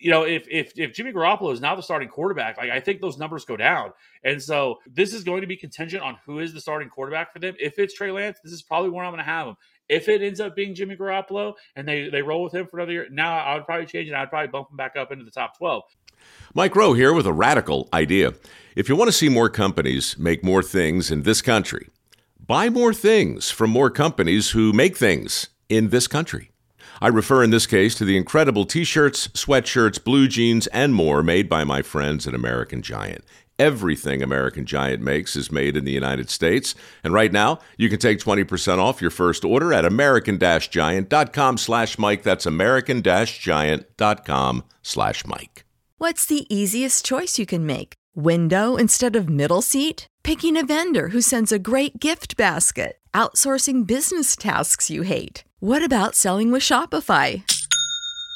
you 0.00 0.10
know, 0.10 0.22
if 0.24 0.46
if 0.50 0.72
if 0.76 0.94
Jimmy 0.94 1.12
Garoppolo 1.12 1.52
is 1.52 1.60
now 1.60 1.76
the 1.76 1.82
starting 1.82 2.08
quarterback, 2.08 2.56
like 2.56 2.70
I 2.70 2.80
think 2.80 3.00
those 3.00 3.18
numbers 3.18 3.44
go 3.44 3.56
down. 3.56 3.92
And 4.24 4.42
so 4.42 4.78
this 4.86 5.12
is 5.12 5.24
going 5.24 5.42
to 5.42 5.46
be 5.46 5.56
contingent 5.56 6.02
on 6.02 6.16
who 6.24 6.38
is 6.38 6.54
the 6.54 6.60
starting 6.60 6.88
quarterback 6.88 7.32
for 7.32 7.38
them. 7.38 7.54
If 7.58 7.78
it's 7.78 7.94
Trey 7.94 8.10
Lance, 8.10 8.38
this 8.42 8.52
is 8.52 8.62
probably 8.62 8.90
where 8.90 9.04
I'm 9.04 9.12
going 9.12 9.24
to 9.24 9.30
have 9.30 9.48
him. 9.48 9.56
If 9.90 10.08
it 10.08 10.22
ends 10.22 10.38
up 10.38 10.54
being 10.54 10.74
Jimmy 10.74 10.96
Garoppolo 10.96 11.54
and 11.74 11.86
they 11.86 12.08
they 12.08 12.22
roll 12.22 12.44
with 12.44 12.54
him 12.54 12.68
for 12.68 12.78
another 12.78 12.92
year, 12.92 13.08
now 13.10 13.36
I 13.36 13.56
would 13.56 13.66
probably 13.66 13.86
change 13.86 14.08
it. 14.08 14.14
I'd 14.14 14.30
probably 14.30 14.48
bump 14.48 14.70
him 14.70 14.76
back 14.76 14.94
up 14.96 15.10
into 15.10 15.24
the 15.24 15.32
top 15.32 15.58
12. 15.58 15.82
Mike 16.54 16.76
Rowe 16.76 16.92
here 16.92 17.12
with 17.12 17.26
a 17.26 17.32
radical 17.32 17.88
idea. 17.92 18.34
If 18.76 18.88
you 18.88 18.94
want 18.94 19.08
to 19.08 19.12
see 19.12 19.28
more 19.28 19.48
companies 19.48 20.16
make 20.16 20.44
more 20.44 20.62
things 20.62 21.10
in 21.10 21.22
this 21.22 21.42
country, 21.42 21.88
buy 22.46 22.68
more 22.68 22.94
things 22.94 23.50
from 23.50 23.70
more 23.70 23.90
companies 23.90 24.50
who 24.50 24.72
make 24.72 24.96
things 24.96 25.48
in 25.68 25.88
this 25.88 26.06
country. 26.06 26.50
I 27.00 27.08
refer 27.08 27.42
in 27.42 27.50
this 27.50 27.66
case 27.66 27.94
to 27.96 28.04
the 28.04 28.16
incredible 28.16 28.66
t 28.66 28.84
shirts, 28.84 29.28
sweatshirts, 29.28 30.02
blue 30.04 30.28
jeans, 30.28 30.66
and 30.68 30.94
more 30.94 31.22
made 31.22 31.48
by 31.48 31.64
my 31.64 31.82
friends 31.82 32.28
at 32.28 32.34
American 32.34 32.82
Giant. 32.82 33.24
Everything 33.60 34.22
American 34.22 34.64
Giant 34.64 35.02
makes 35.02 35.36
is 35.36 35.52
made 35.52 35.76
in 35.76 35.84
the 35.84 35.92
United 35.92 36.30
States. 36.30 36.74
And 37.04 37.12
right 37.12 37.30
now, 37.30 37.58
you 37.76 37.90
can 37.90 37.98
take 37.98 38.18
20% 38.18 38.78
off 38.78 39.02
your 39.02 39.10
first 39.10 39.44
order 39.44 39.74
at 39.74 39.84
american-giant.com 39.84 41.58
slash 41.58 41.98
Mike. 41.98 42.22
That's 42.22 42.46
american-giant.com 42.46 44.64
slash 44.80 45.26
Mike. 45.26 45.66
What's 45.98 46.24
the 46.24 46.46
easiest 46.48 47.04
choice 47.04 47.38
you 47.38 47.44
can 47.44 47.66
make? 47.66 47.92
Window 48.14 48.76
instead 48.76 49.14
of 49.14 49.28
middle 49.28 49.60
seat? 49.60 50.06
Picking 50.22 50.56
a 50.56 50.64
vendor 50.64 51.08
who 51.08 51.20
sends 51.20 51.52
a 51.52 51.58
great 51.58 52.00
gift 52.00 52.38
basket? 52.38 52.96
Outsourcing 53.12 53.86
business 53.86 54.36
tasks 54.36 54.88
you 54.88 55.02
hate? 55.02 55.44
What 55.58 55.84
about 55.84 56.14
selling 56.14 56.50
with 56.50 56.62
Shopify? 56.62 57.42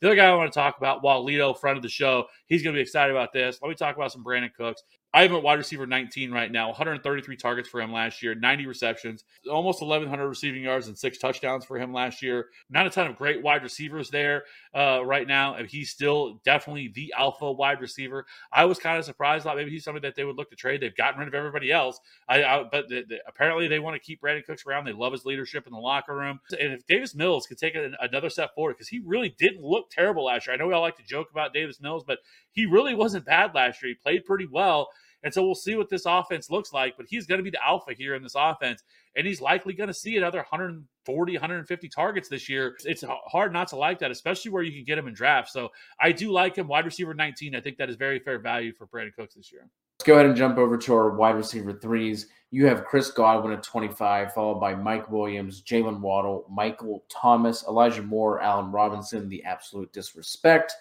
The 0.00 0.08
other 0.08 0.16
guy 0.16 0.26
I 0.26 0.34
want 0.34 0.52
to 0.52 0.58
talk 0.58 0.76
about, 0.78 1.02
while 1.02 1.24
Lito, 1.24 1.58
friend 1.58 1.76
of 1.76 1.82
the 1.82 1.88
show, 1.88 2.26
he's 2.46 2.62
going 2.62 2.74
to 2.74 2.78
be 2.78 2.82
excited 2.82 3.10
about 3.10 3.32
this. 3.32 3.58
Let 3.62 3.68
me 3.68 3.74
talk 3.74 3.96
about 3.96 4.12
some 4.12 4.22
Brandin 4.22 4.52
Cooks. 4.52 4.82
I 5.14 5.22
have 5.22 5.32
a 5.32 5.40
wide 5.40 5.54
receiver 5.54 5.86
19 5.86 6.30
right 6.30 6.52
now, 6.52 6.66
133 6.68 7.36
targets 7.36 7.70
for 7.70 7.80
him 7.80 7.90
last 7.90 8.22
year, 8.22 8.34
90 8.34 8.66
receptions, 8.66 9.24
almost 9.50 9.80
1,100 9.80 10.28
receiving 10.28 10.62
yards, 10.62 10.88
and 10.88 10.98
six 10.98 11.16
touchdowns 11.16 11.64
for 11.64 11.78
him 11.78 11.94
last 11.94 12.20
year. 12.20 12.48
Not 12.68 12.86
a 12.86 12.90
ton 12.90 13.06
of 13.06 13.16
great 13.16 13.42
wide 13.42 13.62
receivers 13.62 14.10
there 14.10 14.44
uh, 14.76 15.00
right 15.02 15.26
now. 15.26 15.56
He's 15.66 15.90
still 15.90 16.40
definitely 16.44 16.92
the 16.94 17.14
alpha 17.16 17.50
wide 17.50 17.80
receiver. 17.80 18.26
I 18.52 18.66
was 18.66 18.78
kind 18.78 18.98
of 18.98 19.06
surprised. 19.06 19.44
Thought 19.44 19.56
maybe 19.56 19.70
he's 19.70 19.84
somebody 19.84 20.06
that 20.06 20.16
they 20.16 20.24
would 20.24 20.36
look 20.36 20.50
to 20.50 20.56
trade. 20.56 20.82
They've 20.82 20.94
gotten 20.94 21.18
rid 21.18 21.28
of 21.28 21.34
everybody 21.34 21.72
else. 21.72 21.98
I, 22.28 22.44
I 22.44 22.64
but 22.70 22.88
the, 22.88 23.04
the, 23.08 23.18
apparently 23.26 23.68
they 23.68 23.78
want 23.78 23.94
to 23.94 24.06
keep 24.06 24.20
Brandin 24.20 24.44
Cooks 24.44 24.66
around. 24.66 24.84
They 24.84 24.92
love 24.92 25.12
his 25.12 25.24
leadership 25.24 25.66
in 25.66 25.72
the 25.72 25.78
locker 25.78 26.14
room. 26.14 26.40
And 26.60 26.74
if 26.74 26.86
Davis 26.86 27.14
Mills 27.14 27.46
could 27.46 27.58
take 27.58 27.74
another 28.00 28.28
step 28.28 28.54
forward, 28.54 28.74
because 28.74 28.88
he 28.88 29.00
really 29.04 29.34
didn't 29.38 29.62
look 29.62 29.90
terrible 29.90 30.26
last 30.26 30.46
year. 30.46 30.54
I 30.54 30.58
know 30.58 30.66
we 30.66 30.74
all 30.74 30.82
like 30.82 30.98
to 30.98 31.02
joke 31.02 31.30
about 31.30 31.54
Davis 31.54 31.80
Mills, 31.80 32.04
but 32.06 32.18
he 32.50 32.66
really 32.66 32.94
wasn't 32.94 33.24
bad 33.24 33.54
last 33.54 33.82
year. 33.82 33.90
He 33.90 33.94
played 33.94 34.26
pretty 34.26 34.46
well. 34.46 34.90
And 35.22 35.32
so 35.32 35.44
we'll 35.44 35.54
see 35.54 35.76
what 35.76 35.88
this 35.88 36.06
offense 36.06 36.50
looks 36.50 36.72
like, 36.72 36.96
but 36.96 37.06
he's 37.08 37.26
going 37.26 37.38
to 37.38 37.42
be 37.42 37.50
the 37.50 37.64
alpha 37.66 37.92
here 37.94 38.14
in 38.14 38.22
this 38.22 38.34
offense. 38.36 38.82
And 39.16 39.26
he's 39.26 39.40
likely 39.40 39.74
going 39.74 39.88
to 39.88 39.94
see 39.94 40.16
another 40.16 40.38
140, 40.38 41.32
150 41.32 41.88
targets 41.88 42.28
this 42.28 42.48
year. 42.48 42.76
It's 42.84 43.02
hard 43.08 43.52
not 43.52 43.68
to 43.68 43.76
like 43.76 43.98
that, 44.00 44.10
especially 44.10 44.50
where 44.50 44.62
you 44.62 44.72
can 44.72 44.84
get 44.84 44.98
him 44.98 45.08
in 45.08 45.14
drafts. 45.14 45.52
So 45.52 45.70
I 46.00 46.12
do 46.12 46.30
like 46.30 46.56
him. 46.56 46.68
Wide 46.68 46.84
receiver 46.84 47.14
19. 47.14 47.56
I 47.56 47.60
think 47.60 47.78
that 47.78 47.90
is 47.90 47.96
very 47.96 48.18
fair 48.18 48.38
value 48.38 48.72
for 48.72 48.86
Brandin 48.86 49.14
Cooks 49.14 49.34
this 49.34 49.50
year. 49.52 49.68
Let's 49.98 50.06
go 50.06 50.14
ahead 50.14 50.26
and 50.26 50.36
jump 50.36 50.58
over 50.58 50.76
to 50.76 50.94
our 50.94 51.16
wide 51.16 51.36
receiver 51.36 51.72
threes. 51.72 52.26
You 52.50 52.66
have 52.66 52.84
Chris 52.84 53.10
Godwin 53.10 53.54
at 53.54 53.62
25, 53.62 54.34
followed 54.34 54.60
by 54.60 54.74
Mike 54.74 55.10
Williams, 55.10 55.62
Jaylen 55.62 56.00
Waddle, 56.00 56.46
Michael 56.50 57.04
Thomas, 57.08 57.64
Elijah 57.66 58.02
Moore, 58.02 58.40
Allen 58.40 58.70
Robinson, 58.70 59.28
the 59.28 59.42
absolute 59.44 59.92
disrespect. 59.92 60.74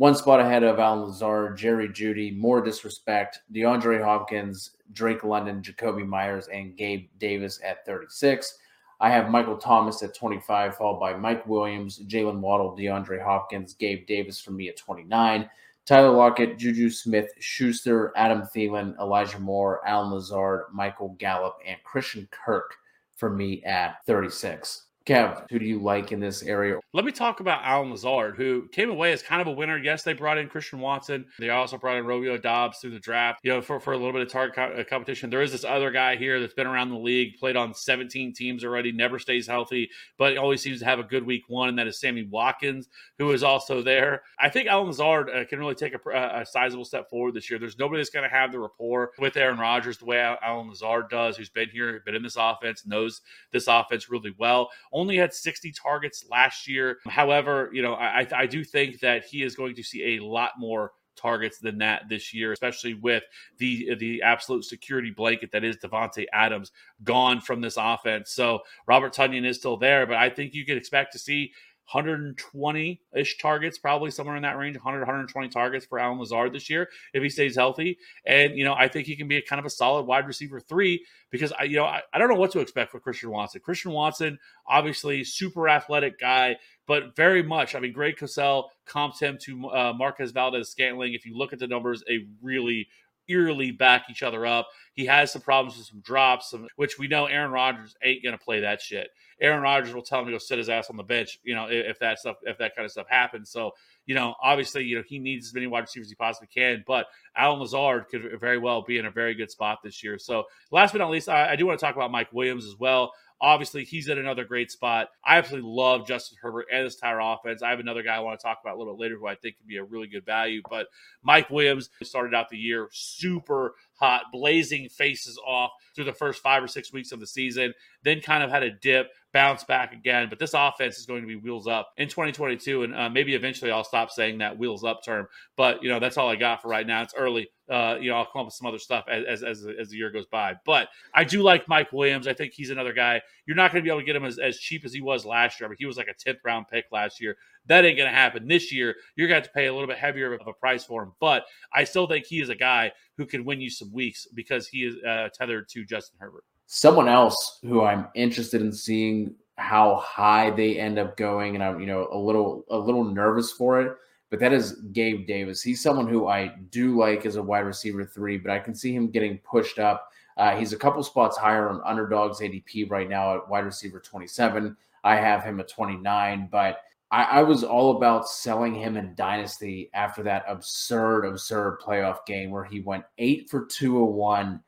One 0.00 0.14
spot 0.14 0.40
ahead 0.40 0.62
of 0.62 0.78
Allen 0.78 1.08
Lazard, 1.08 1.58
Jerry 1.58 1.86
Jeudy, 1.86 2.34
more 2.34 2.62
disrespect, 2.62 3.40
DeAndre 3.52 4.02
Hopkins, 4.02 4.70
Drake 4.94 5.24
London, 5.24 5.60
Jakobi 5.60 6.06
Meyers, 6.06 6.48
and 6.48 6.74
Gabe 6.74 7.10
Davis 7.18 7.60
at 7.62 7.84
36. 7.84 8.56
I 8.98 9.10
have 9.10 9.28
Michael 9.28 9.58
Thomas 9.58 10.02
at 10.02 10.14
25, 10.14 10.78
followed 10.78 11.00
by 11.00 11.12
Mike 11.12 11.46
Williams, 11.46 11.98
Jaylen 12.06 12.40
Waddle, 12.40 12.74
DeAndre 12.74 13.22
Hopkins, 13.22 13.74
Gabe 13.74 14.06
Davis 14.06 14.40
for 14.40 14.52
me 14.52 14.70
at 14.70 14.78
29. 14.78 15.50
Tyler 15.84 16.16
Lockett, 16.16 16.56
Juju 16.56 16.88
Smith, 16.88 17.30
Schuster, 17.38 18.14
Adam 18.16 18.44
Thielen, 18.56 18.98
Elijah 19.00 19.38
Moore, 19.38 19.86
Allen 19.86 20.12
Lazard, 20.12 20.62
Michael 20.72 21.14
Gallup, 21.18 21.58
and 21.66 21.76
Christian 21.84 22.26
Kirk 22.30 22.74
for 23.16 23.28
me 23.28 23.62
at 23.64 23.96
36. 24.06 24.86
Kev, 25.06 25.46
who 25.50 25.58
do 25.58 25.64
you 25.64 25.80
like 25.80 26.12
in 26.12 26.20
this 26.20 26.42
area? 26.42 26.78
Let 26.92 27.06
me 27.06 27.12
talk 27.12 27.40
about 27.40 27.62
Allen 27.64 27.90
Lazard, 27.90 28.36
who 28.36 28.68
came 28.68 28.90
away 28.90 29.12
as 29.12 29.22
kind 29.22 29.40
of 29.40 29.46
a 29.46 29.52
winner. 29.52 29.78
Yes, 29.78 30.02
they 30.02 30.12
brought 30.12 30.36
in 30.36 30.48
Christian 30.48 30.78
Watson. 30.78 31.24
They 31.38 31.48
also 31.48 31.78
brought 31.78 31.96
in 31.96 32.04
Romeo 32.04 32.36
Doubs 32.36 32.78
through 32.78 32.90
the 32.90 32.98
draft, 32.98 33.40
you 33.42 33.50
know, 33.50 33.62
for, 33.62 33.80
for 33.80 33.94
a 33.94 33.96
little 33.96 34.12
bit 34.12 34.22
of 34.22 34.28
target 34.30 34.56
co- 34.56 34.80
uh, 34.80 34.84
competition. 34.84 35.30
There 35.30 35.40
is 35.40 35.52
this 35.52 35.64
other 35.64 35.90
guy 35.90 36.16
here 36.16 36.38
that's 36.38 36.52
been 36.52 36.66
around 36.66 36.90
the 36.90 36.98
league, 36.98 37.38
played 37.38 37.56
on 37.56 37.72
17 37.72 38.34
teams 38.34 38.62
already, 38.62 38.92
never 38.92 39.18
stays 39.18 39.46
healthy, 39.46 39.88
but 40.18 40.36
always 40.36 40.60
seems 40.60 40.80
to 40.80 40.84
have 40.84 40.98
a 40.98 41.04
good 41.04 41.24
week 41.24 41.44
one, 41.48 41.70
and 41.70 41.78
that 41.78 41.86
is 41.86 41.98
Sammy 41.98 42.24
Watkins, 42.24 42.88
who 43.18 43.32
is 43.32 43.42
also 43.42 43.82
there. 43.82 44.22
I 44.38 44.50
think 44.50 44.68
Allen 44.68 44.88
Lazard 44.88 45.30
uh, 45.30 45.44
can 45.46 45.58
really 45.58 45.74
take 45.74 45.94
a, 45.94 46.40
a, 46.40 46.44
sizable 46.44 46.84
step 46.84 47.08
forward 47.08 47.32
this 47.32 47.48
year. 47.48 47.58
There's 47.58 47.78
nobody 47.78 48.00
that's 48.00 48.10
going 48.10 48.28
to 48.28 48.36
have 48.36 48.52
the 48.52 48.60
rapport 48.60 49.12
with 49.18 49.36
Aaron 49.38 49.58
Rodgers 49.58 49.96
the 49.96 50.04
way 50.04 50.18
Allen 50.42 50.68
Lazard 50.68 51.08
does, 51.08 51.38
who's 51.38 51.48
been 51.48 51.70
here, 51.70 52.02
been 52.04 52.14
in 52.14 52.22
this 52.22 52.36
offense, 52.38 52.86
knows 52.86 53.22
this 53.50 53.66
offense 53.66 54.10
really 54.10 54.34
well 54.38 54.70
only 54.92 55.16
had 55.16 55.32
60 55.32 55.72
targets 55.72 56.24
last 56.30 56.68
year. 56.68 56.98
However, 57.06 57.70
you 57.72 57.82
know, 57.82 57.94
I, 57.94 58.26
I 58.32 58.46
do 58.46 58.64
think 58.64 59.00
that 59.00 59.24
he 59.24 59.42
is 59.42 59.54
going 59.54 59.74
to 59.76 59.82
see 59.82 60.16
a 60.16 60.24
lot 60.24 60.52
more 60.58 60.92
targets 61.16 61.58
than 61.58 61.78
that 61.78 62.08
this 62.08 62.32
year, 62.32 62.52
especially 62.52 62.94
with 62.94 63.22
the 63.58 63.94
the 63.96 64.22
absolute 64.22 64.64
security 64.64 65.10
blanket 65.10 65.52
that 65.52 65.64
is 65.64 65.76
Davante 65.76 66.24
Adams 66.32 66.72
gone 67.04 67.40
from 67.40 67.60
this 67.60 67.76
offense. 67.78 68.32
So 68.32 68.60
Robert 68.86 69.14
Tonyan 69.14 69.46
is 69.46 69.58
still 69.58 69.76
there, 69.76 70.06
but 70.06 70.16
I 70.16 70.30
think 70.30 70.54
you 70.54 70.64
can 70.64 70.76
expect 70.76 71.12
to 71.12 71.18
see 71.18 71.52
120 71.92 73.00
ish 73.16 73.38
targets, 73.38 73.78
probably 73.78 74.10
somewhere 74.10 74.36
in 74.36 74.42
that 74.42 74.56
range, 74.56 74.76
100, 74.76 75.00
120 75.00 75.48
targets 75.48 75.84
for 75.84 75.98
Allen 75.98 76.18
Lazard 76.18 76.52
this 76.52 76.70
year 76.70 76.88
if 77.12 77.22
he 77.22 77.28
stays 77.28 77.56
healthy. 77.56 77.98
And, 78.24 78.56
you 78.56 78.64
know, 78.64 78.74
I 78.74 78.86
think 78.86 79.06
he 79.06 79.16
can 79.16 79.26
be 79.26 79.38
a 79.38 79.42
kind 79.42 79.58
of 79.58 79.66
a 79.66 79.70
solid 79.70 80.06
wide 80.06 80.26
receiver 80.26 80.60
three 80.60 81.04
because 81.30 81.52
I, 81.58 81.64
you 81.64 81.76
know, 81.76 81.84
I, 81.84 82.02
I 82.12 82.18
don't 82.18 82.28
know 82.28 82.36
what 82.36 82.52
to 82.52 82.60
expect 82.60 82.92
for 82.92 83.00
Christian 83.00 83.30
Watson. 83.30 83.60
Christian 83.60 83.90
Watson, 83.90 84.38
obviously, 84.68 85.24
super 85.24 85.68
athletic 85.68 86.20
guy, 86.20 86.56
but 86.86 87.16
very 87.16 87.42
much, 87.42 87.74
I 87.74 87.80
mean, 87.80 87.92
Greg 87.92 88.16
Cosell 88.16 88.68
comps 88.86 89.18
him 89.18 89.36
to 89.42 89.68
uh, 89.70 89.92
Marquez 89.96 90.30
Valdes-Scantling. 90.30 91.14
If 91.14 91.26
you 91.26 91.36
look 91.36 91.52
at 91.52 91.58
the 91.58 91.66
numbers, 91.66 92.04
a 92.08 92.26
really, 92.40 92.88
eerily 93.30 93.70
back 93.70 94.06
each 94.10 94.22
other 94.22 94.44
up. 94.44 94.68
He 94.94 95.06
has 95.06 95.32
some 95.32 95.42
problems 95.42 95.78
with 95.78 95.86
some 95.86 96.00
drops, 96.00 96.50
some, 96.50 96.66
which 96.76 96.98
we 96.98 97.08
know 97.08 97.26
Aaron 97.26 97.52
Rodgers 97.52 97.94
ain't 98.02 98.22
going 98.22 98.36
to 98.36 98.44
play 98.44 98.60
that 98.60 98.80
shit. 98.80 99.08
Aaron 99.40 99.62
Rodgers 99.62 99.94
will 99.94 100.02
tell 100.02 100.20
him 100.20 100.26
to 100.26 100.32
go 100.32 100.38
sit 100.38 100.58
his 100.58 100.68
ass 100.68 100.90
on 100.90 100.96
the 100.96 101.02
bench, 101.02 101.38
you 101.42 101.54
know, 101.54 101.66
if, 101.66 101.92
if 101.92 101.98
that 102.00 102.18
stuff, 102.18 102.36
if 102.42 102.58
that 102.58 102.76
kind 102.76 102.84
of 102.84 102.92
stuff 102.92 103.06
happens. 103.08 103.50
So, 103.50 103.72
you 104.06 104.14
know, 104.14 104.34
obviously, 104.42 104.84
you 104.84 104.96
know, 104.96 105.04
he 105.06 105.18
needs 105.18 105.48
as 105.48 105.54
many 105.54 105.66
wide 105.66 105.80
receivers 105.80 106.06
as 106.06 106.10
he 106.10 106.16
possibly 106.16 106.48
can, 106.48 106.84
but 106.86 107.06
Allen 107.36 107.60
Lazard 107.60 108.08
could 108.10 108.38
very 108.40 108.58
well 108.58 108.82
be 108.82 108.98
in 108.98 109.06
a 109.06 109.10
very 109.10 109.34
good 109.34 109.50
spot 109.50 109.78
this 109.82 110.02
year. 110.02 110.18
So, 110.18 110.44
last 110.70 110.92
but 110.92 110.98
not 110.98 111.10
least, 111.10 111.28
I, 111.28 111.52
I 111.52 111.56
do 111.56 111.66
want 111.66 111.78
to 111.78 111.84
talk 111.84 111.96
about 111.96 112.10
Mike 112.10 112.32
Williams 112.32 112.66
as 112.66 112.76
well. 112.78 113.12
Obviously, 113.42 113.84
he's 113.84 114.08
in 114.08 114.18
another 114.18 114.44
great 114.44 114.70
spot. 114.70 115.08
I 115.24 115.38
absolutely 115.38 115.70
love 115.70 116.06
Justin 116.06 116.36
Herbert 116.42 116.66
and 116.70 116.84
this 116.84 116.96
entire 116.96 117.20
offense. 117.20 117.62
I 117.62 117.70
have 117.70 117.80
another 117.80 118.02
guy 118.02 118.16
I 118.16 118.20
want 118.20 118.38
to 118.38 118.44
talk 118.44 118.58
about 118.62 118.74
a 118.74 118.78
little 118.78 118.92
bit 118.92 119.00
later 119.00 119.16
who 119.18 119.26
I 119.26 119.34
think 119.34 119.56
could 119.56 119.66
be 119.66 119.78
a 119.78 119.84
really 119.84 120.08
good 120.08 120.26
value. 120.26 120.60
But 120.68 120.88
Mike 121.22 121.48
Williams 121.48 121.88
started 122.02 122.34
out 122.34 122.50
the 122.50 122.58
year 122.58 122.90
super 122.92 123.76
hot, 123.94 124.24
blazing 124.30 124.90
faces 124.90 125.40
off 125.46 125.70
through 125.94 126.04
the 126.04 126.12
first 126.12 126.42
five 126.42 126.62
or 126.62 126.68
six 126.68 126.92
weeks 126.92 127.12
of 127.12 127.20
the 127.20 127.26
season, 127.26 127.72
then 128.02 128.20
kind 128.20 128.44
of 128.44 128.50
had 128.50 128.62
a 128.62 128.70
dip 128.70 129.10
bounce 129.32 129.64
back 129.64 129.92
again. 129.92 130.28
But 130.28 130.38
this 130.38 130.54
offense 130.54 130.98
is 130.98 131.06
going 131.06 131.22
to 131.22 131.26
be 131.26 131.36
wheels 131.36 131.66
up 131.66 131.92
in 131.96 132.08
2022, 132.08 132.82
and 132.82 132.94
uh, 132.94 133.08
maybe 133.08 133.34
eventually 133.34 133.70
I'll 133.70 133.84
stop 133.84 134.10
saying 134.10 134.38
that 134.38 134.58
wheels 134.58 134.84
up 134.84 135.00
term. 135.04 135.26
But 135.56 135.82
you 135.82 135.88
know 135.88 136.00
that's 136.00 136.16
all 136.16 136.28
I 136.28 136.36
got 136.36 136.62
for 136.62 136.68
right 136.68 136.86
now. 136.86 137.02
It's 137.02 137.14
early. 137.14 137.48
Uh, 137.68 137.96
you 138.00 138.10
know 138.10 138.16
I'll 138.16 138.26
come 138.26 138.40
up 138.40 138.46
with 138.46 138.54
some 138.54 138.66
other 138.66 138.78
stuff 138.78 139.04
as, 139.08 139.42
as 139.42 139.66
as 139.80 139.90
the 139.90 139.96
year 139.96 140.10
goes 140.10 140.26
by. 140.26 140.54
But 140.64 140.88
I 141.14 141.24
do 141.24 141.42
like 141.42 141.68
Mike 141.68 141.92
Williams. 141.92 142.26
I 142.26 142.34
think 142.34 142.52
he's 142.52 142.70
another 142.70 142.92
guy. 142.92 143.20
You're 143.46 143.56
not 143.56 143.72
going 143.72 143.82
to 143.82 143.86
be 143.86 143.90
able 143.90 144.00
to 144.00 144.06
get 144.06 144.16
him 144.16 144.24
as, 144.24 144.38
as 144.38 144.58
cheap 144.58 144.84
as 144.84 144.92
he 144.92 145.00
was 145.00 145.24
last 145.24 145.60
year. 145.60 145.66
I 145.66 145.70
mean, 145.70 145.76
he 145.78 145.86
was 145.86 145.96
like 145.96 146.08
a 146.08 146.28
10th 146.28 146.38
round 146.44 146.66
pick 146.70 146.86
last 146.92 147.20
year. 147.20 147.36
That 147.66 147.84
ain't 147.84 147.96
going 147.96 148.08
to 148.08 148.14
happen 148.14 148.48
this 148.48 148.72
year. 148.72 148.96
You're 149.16 149.28
going 149.28 149.40
to 149.40 149.46
have 149.46 149.52
to 149.52 149.56
pay 149.56 149.66
a 149.66 149.72
little 149.72 149.88
bit 149.88 149.98
heavier 149.98 150.32
of 150.34 150.46
a 150.46 150.52
price 150.52 150.84
for 150.84 151.02
him. 151.02 151.12
But 151.20 151.44
I 151.72 151.84
still 151.84 152.06
think 152.06 152.26
he 152.26 152.40
is 152.40 152.48
a 152.48 152.54
guy 152.54 152.92
who 153.16 153.26
can 153.26 153.44
win 153.44 153.60
you 153.60 153.70
some 153.70 153.92
weeks 153.92 154.26
because 154.34 154.66
he 154.68 154.84
is 154.84 154.96
uh, 155.06 155.28
tethered 155.34 155.68
to 155.70 155.84
Justin 155.84 156.18
Herbert. 156.20 156.44
Someone 156.72 157.08
else 157.08 157.58
who 157.64 157.82
I'm 157.82 158.06
interested 158.14 158.62
in 158.62 158.72
seeing 158.72 159.34
how 159.56 159.96
high 159.96 160.50
they 160.50 160.78
end 160.78 161.00
up 161.00 161.16
going, 161.16 161.56
and 161.56 161.64
I'm 161.64 161.80
you 161.80 161.86
know 161.86 162.06
a 162.12 162.16
little 162.16 162.64
a 162.70 162.78
little 162.78 163.02
nervous 163.02 163.50
for 163.50 163.80
it. 163.80 163.96
But 164.30 164.38
that 164.38 164.52
is 164.52 164.80
Gabe 164.92 165.26
Davis. 165.26 165.62
He's 165.62 165.82
someone 165.82 166.06
who 166.06 166.28
I 166.28 166.54
do 166.70 166.96
like 166.96 167.26
as 167.26 167.34
a 167.34 167.42
wide 167.42 167.66
receiver 167.66 168.04
three, 168.04 168.38
but 168.38 168.52
I 168.52 168.60
can 168.60 168.76
see 168.76 168.94
him 168.94 169.10
getting 169.10 169.38
pushed 169.38 169.80
up. 169.80 170.10
Uh, 170.36 170.54
he's 170.56 170.72
a 170.72 170.76
couple 170.76 171.02
spots 171.02 171.36
higher 171.36 171.68
on 171.68 171.82
underdogs 171.84 172.38
ADP 172.38 172.88
right 172.88 173.08
now 173.08 173.34
at 173.34 173.48
wide 173.48 173.64
receiver 173.64 173.98
27. 173.98 174.76
I 175.02 175.16
have 175.16 175.42
him 175.42 175.58
at 175.58 175.68
29, 175.68 176.48
but 176.52 176.82
I, 177.10 177.24
I, 177.24 177.42
was 177.42 177.64
all 177.64 177.96
about 177.96 178.28
selling 178.28 178.76
him 178.76 178.96
in 178.96 179.16
Dynasty 179.16 179.90
after 179.92 180.22
that 180.22 180.44
absurd, 180.46 181.24
absurd 181.24 181.80
playoff 181.80 182.24
game 182.26 182.52
where 182.52 182.64
he 182.64 182.78
went 182.78 183.02
eight 183.18 183.50
for 183.50 183.66
201 183.66 184.60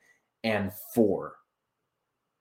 and 0.43 0.69
four 0.93 1.35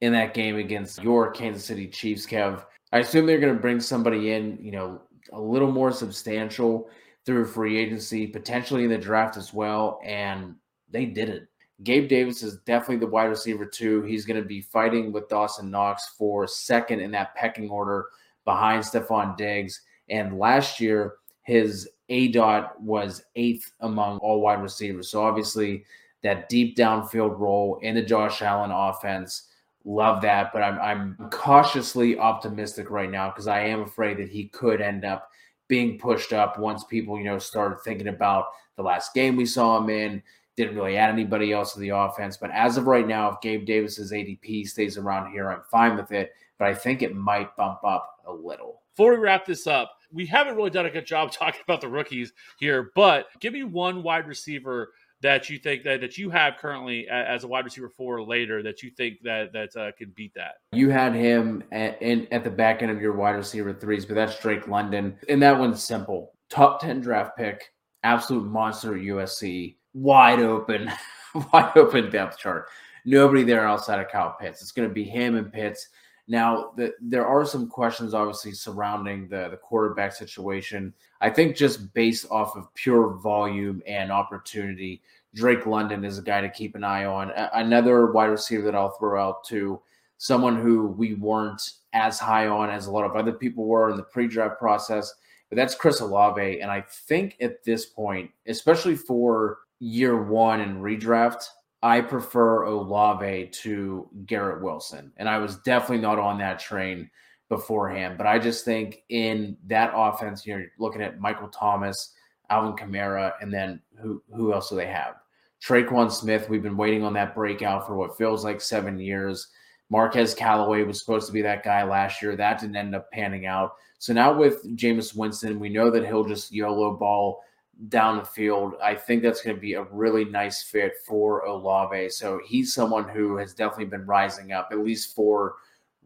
in 0.03 0.13
that 0.13 0.35
game 0.35 0.57
against 0.57 1.01
your 1.01 1.31
Kansas 1.31 1.65
City 1.65 1.87
Chiefs, 1.87 2.27
Kev. 2.27 2.65
I 2.93 2.99
assume 2.99 3.25
they're 3.25 3.39
going 3.39 3.55
to 3.55 3.61
bring 3.61 3.81
somebody 3.81 4.33
in, 4.33 4.59
you 4.61 4.73
know, 4.73 5.01
a 5.33 5.41
little 5.41 5.71
more 5.71 5.93
substantial 5.93 6.91
through 7.25 7.47
free 7.47 7.79
agency, 7.79 8.27
potentially 8.27 8.83
in 8.83 8.91
the 8.91 8.99
draft 8.99 9.37
as 9.37 9.55
well. 9.55 10.01
And 10.05 10.57
they 10.91 11.07
did 11.07 11.29
it. 11.29 11.47
Gabe 11.85 12.09
Davis 12.09 12.43
is 12.43 12.59
definitely 12.67 12.97
the 12.97 13.07
wide 13.07 13.27
receiver, 13.27 13.65
too. 13.65 14.03
He's 14.03 14.27
going 14.27 14.43
to 14.43 14.47
be 14.47 14.61
fighting 14.61 15.13
with 15.13 15.29
Dawson 15.29 15.71
Knox 15.71 16.09
for 16.19 16.49
second 16.49 16.99
in 16.99 17.13
that 17.13 17.37
pecking 17.37 17.71
order 17.71 18.07
behind 18.45 18.83
Stefon 18.83 19.37
Diggs. 19.37 19.83
And 20.11 20.37
last 20.37 20.81
year, 20.81 21.15
his 21.43 21.89
A 22.09 22.29
dot 22.29 22.81
was 22.81 23.23
eighth 23.37 23.71
among 23.81 24.19
all 24.19 24.41
wide 24.41 24.63
receivers. 24.63 25.11
So 25.11 25.23
obviously, 25.23 25.85
that 26.25 26.49
deep 26.49 26.77
downfield 26.77 27.39
role 27.39 27.79
in 27.83 27.95
the 27.95 28.03
Josh 28.03 28.43
Allen 28.43 28.73
offense. 28.73 29.49
Love 29.85 30.23
that, 30.23 30.53
but 30.53 30.63
I'm 30.63 30.79
I'm 30.79 31.31
cautiously 31.31 32.17
optimistic 32.17 32.91
right 32.91 33.11
now 33.11 33.31
because 33.31 33.49
I 33.49 33.61
am 33.61 33.81
afraid 33.81 34.19
that 34.19 34.29
he 34.29 34.47
could 34.49 34.81
end 34.81 35.05
up 35.05 35.29
being 35.69 35.99
pushed 35.99 36.33
up 36.33 36.59
once 36.59 36.85
people, 36.85 37.19
you 37.19 37.25
know, 37.25 37.39
started 37.39 37.79
thinking 37.83 38.09
about 38.09 38.47
the 38.77 38.83
last 38.83 39.15
game 39.15 39.37
we 39.37 39.47
saw 39.47 39.79
him 39.79 39.91
in. 39.91 40.23
Didn't 40.57 40.77
really 40.77 40.97
add 40.97 41.11
anybody 41.11 41.53
else 41.53 41.73
to 41.73 41.81
the 41.81 41.89
offense. 41.89 42.37
But 42.37 42.51
as 42.51 42.77
of 42.77 42.87
right 42.87 43.09
now, 43.09 43.31
if 43.31 43.41
Gabe 43.41 43.65
Davis's 43.65 44.13
ADP 44.13 44.69
stays 44.69 44.99
around 44.99 45.33
here, 45.33 45.51
I'm 45.51 45.63
fine 45.71 45.97
with 45.97 46.13
it. 46.13 46.33
But 46.59 46.69
I 46.69 46.75
think 46.75 47.03
it 47.03 47.17
might 47.17 47.57
bump 47.57 47.83
up 47.85 48.19
a 48.27 48.33
little. 48.33 48.83
Before 48.95 49.13
we 49.13 49.17
wrap 49.17 49.47
this 49.47 49.67
up, 49.67 49.93
we 50.13 50.27
haven't 50.27 50.57
really 50.57 50.71
done 50.71 50.87
a 50.87 50.91
good 50.91 51.07
job 51.07 51.33
talking 51.33 51.61
about 51.65 51.81
the 51.81 51.89
rookies 51.89 52.33
here, 52.59 52.93
but 52.95 53.27
give 53.41 53.53
me 53.53 53.65
one 53.65 54.03
wide 54.03 54.29
receiver 54.29 54.93
that 55.23 55.49
you 55.49 55.59
think 55.59 55.85
that, 55.85 56.01
that 56.01 56.19
you 56.19 56.31
have 56.31 56.57
currently 56.59 57.09
as 57.09 57.45
a 57.45 57.49
wide 57.49 57.65
receiver 57.65 57.89
four 57.89 58.23
later 58.23 58.63
that 58.63 58.83
you 58.83 58.91
think 58.91 59.23
that 59.23 59.53
that 59.53 59.75
uh, 59.77 59.93
can 59.97 60.13
beat 60.15 60.35
that? 60.35 60.57
You 60.73 60.91
had 60.91 61.15
him 61.15 61.63
at, 61.73 62.01
in, 62.03 62.29
at 62.33 62.45
the 62.45 62.51
back 62.51 62.83
end 62.83 62.91
of 62.91 63.01
your 63.01 63.15
wide 63.15 63.37
receiver 63.37 63.73
threes, 63.73 64.05
but 64.05 64.15
that's 64.15 64.39
Drake 64.41 64.69
London, 64.69 65.17
and 65.29 65.41
that 65.43 65.59
one's 65.59 65.83
simple: 65.83 66.33
top 66.51 66.81
ten 66.81 67.01
draft 67.01 67.37
pick, 67.37 67.63
absolute 68.03 68.45
monster 68.45 68.95
at 68.95 69.03
USC, 69.03 69.77
wide 69.95 70.41
open, 70.41 70.91
wide 71.53 71.77
open 71.77 72.11
depth 72.11 72.39
chart. 72.39 72.69
Nobody 73.05 73.43
there 73.43 73.67
outside 73.67 74.01
of 74.01 74.09
Kyle 74.09 74.37
Pitts. 74.41 74.63
It's 74.63 74.73
going 74.73 74.89
to 74.89 74.95
be 74.95 75.05
him 75.05 75.37
and 75.37 75.53
Pitts. 75.53 75.89
Now, 76.29 76.73
the, 76.77 76.95
there 77.01 77.27
are 77.27 77.45
some 77.45 77.69
questions 77.69 78.15
obviously 78.15 78.53
surrounding 78.53 79.29
the, 79.29 79.49
the 79.51 79.57
quarterback 79.57 80.13
situation. 80.13 80.95
I 81.21 81.31
think 81.31 81.57
just 81.57 81.93
based 81.95 82.27
off 82.31 82.57
of 82.57 82.73
pure 82.75 83.15
volume 83.19 83.83
and 83.87 84.13
opportunity, 84.13 85.03
Drake 85.35 85.67
London 85.67 86.05
is 86.05 86.19
a 86.19 86.23
guy 86.23 86.41
to 86.41 86.49
keep 86.49 86.75
an 86.75 86.85
eye 86.85 87.07
on. 87.07 87.31
A- 87.31 87.51
another 87.55 88.13
wide 88.13 88.27
receiver 88.27 88.63
that 88.65 88.75
I'll 88.75 88.97
throw 88.99 89.21
out 89.21 89.45
to 89.45 89.81
someone 90.19 90.61
who 90.61 90.87
we 90.87 91.15
weren't 91.15 91.63
as 91.93 92.19
high 92.19 92.47
on 92.47 92.71
as 92.71 92.87
a 92.87 92.91
lot 92.91 93.05
of 93.05 93.17
other 93.17 93.33
people 93.33 93.65
were 93.65 93.91
in 93.91 93.97
the 93.97 94.03
pre-draft 94.05 94.59
process, 94.59 95.13
but 95.49 95.57
that's 95.57 95.75
Chris 95.75 96.01
Olave. 96.01 96.61
And 96.61 96.71
I 96.71 96.83
think 96.83 97.37
at 97.41 97.65
this 97.65 97.87
point, 97.87 98.31
especially 98.47 98.95
for 98.95 99.59
year 99.81 100.23
one 100.23 100.61
and 100.61 100.81
redraft, 100.81 101.49
I 101.83 102.01
prefer 102.01 102.65
Olave 102.65 103.49
to 103.49 104.09
Garrett 104.27 104.63
Wilson. 104.63 105.13
And 105.17 105.29
I 105.29 105.39
was 105.39 105.57
definitely 105.59 106.03
not 106.03 106.19
on 106.19 106.39
that 106.39 106.61
train 106.61 107.11
beforehand. 107.49 108.17
But 108.17 108.27
I 108.27 108.39
just 108.39 108.65
think 108.65 109.03
in 109.09 109.57
that 109.67 109.93
offense, 109.95 110.47
you're 110.47 110.67
looking 110.79 111.03
at 111.03 111.21
Michael 111.21 111.49
Thomas, 111.49 112.15
Alvin 112.51 112.77
Kamara, 112.77 113.33
and 113.41 113.53
then 113.53 113.81
who 114.01 114.23
who 114.35 114.53
else 114.53 114.69
do 114.69 114.77
they 114.77 114.87
have? 114.87 115.17
Tre'Quan 115.63 116.11
Smith. 116.11 116.49
We've 116.49 116.63
been 116.63 116.77
waiting 116.77 117.05
on 117.05 117.13
that 117.15 117.35
breakout 117.35 117.87
for 117.87 117.97
what 117.97 118.17
feels 118.17 118.45
like 118.45 118.61
seven 118.61 118.99
years. 118.99 119.49
Marquez 119.91 120.35
Callaway 120.35 120.85
was 120.85 120.99
supposed 120.99 121.27
to 121.27 121.33
be 121.33 121.43
that 121.43 121.63
guy 121.63 121.85
last 121.85 122.23
year. 122.23 122.35
That 122.35 122.59
didn't 122.59 122.77
end 122.77 122.95
up 122.95 123.11
panning 123.13 123.47
out. 123.47 123.75
So 123.99 124.13
now 124.13 124.33
with 124.33 124.65
Jameis 124.77 125.15
Winston, 125.15 125.61
we 125.61 125.69
know 125.69 125.91
that 125.91 126.07
he'll 126.07 126.25
just 126.25 126.51
YOLO 126.51 126.97
ball 126.97 127.43
down 127.89 128.19
the 128.19 128.25
field. 128.25 128.75
I 128.83 128.95
think 128.95 129.23
that's 129.23 129.43
going 129.43 129.57
to 129.57 129.61
be 129.61 129.75
a 129.75 129.85
really 129.85 130.25
nice 130.25 130.63
fit 130.63 130.95
for 131.07 131.45
Olave. 131.45 132.11
So 132.11 132.41
he's 132.45 132.73
someone 132.75 133.09
who 133.09 133.37
has 133.37 133.55
definitely 133.55 133.87
been 133.87 134.07
rising 134.07 134.53
up, 134.53 134.69
at 134.73 134.79
least 134.79 135.15
for 135.15 135.57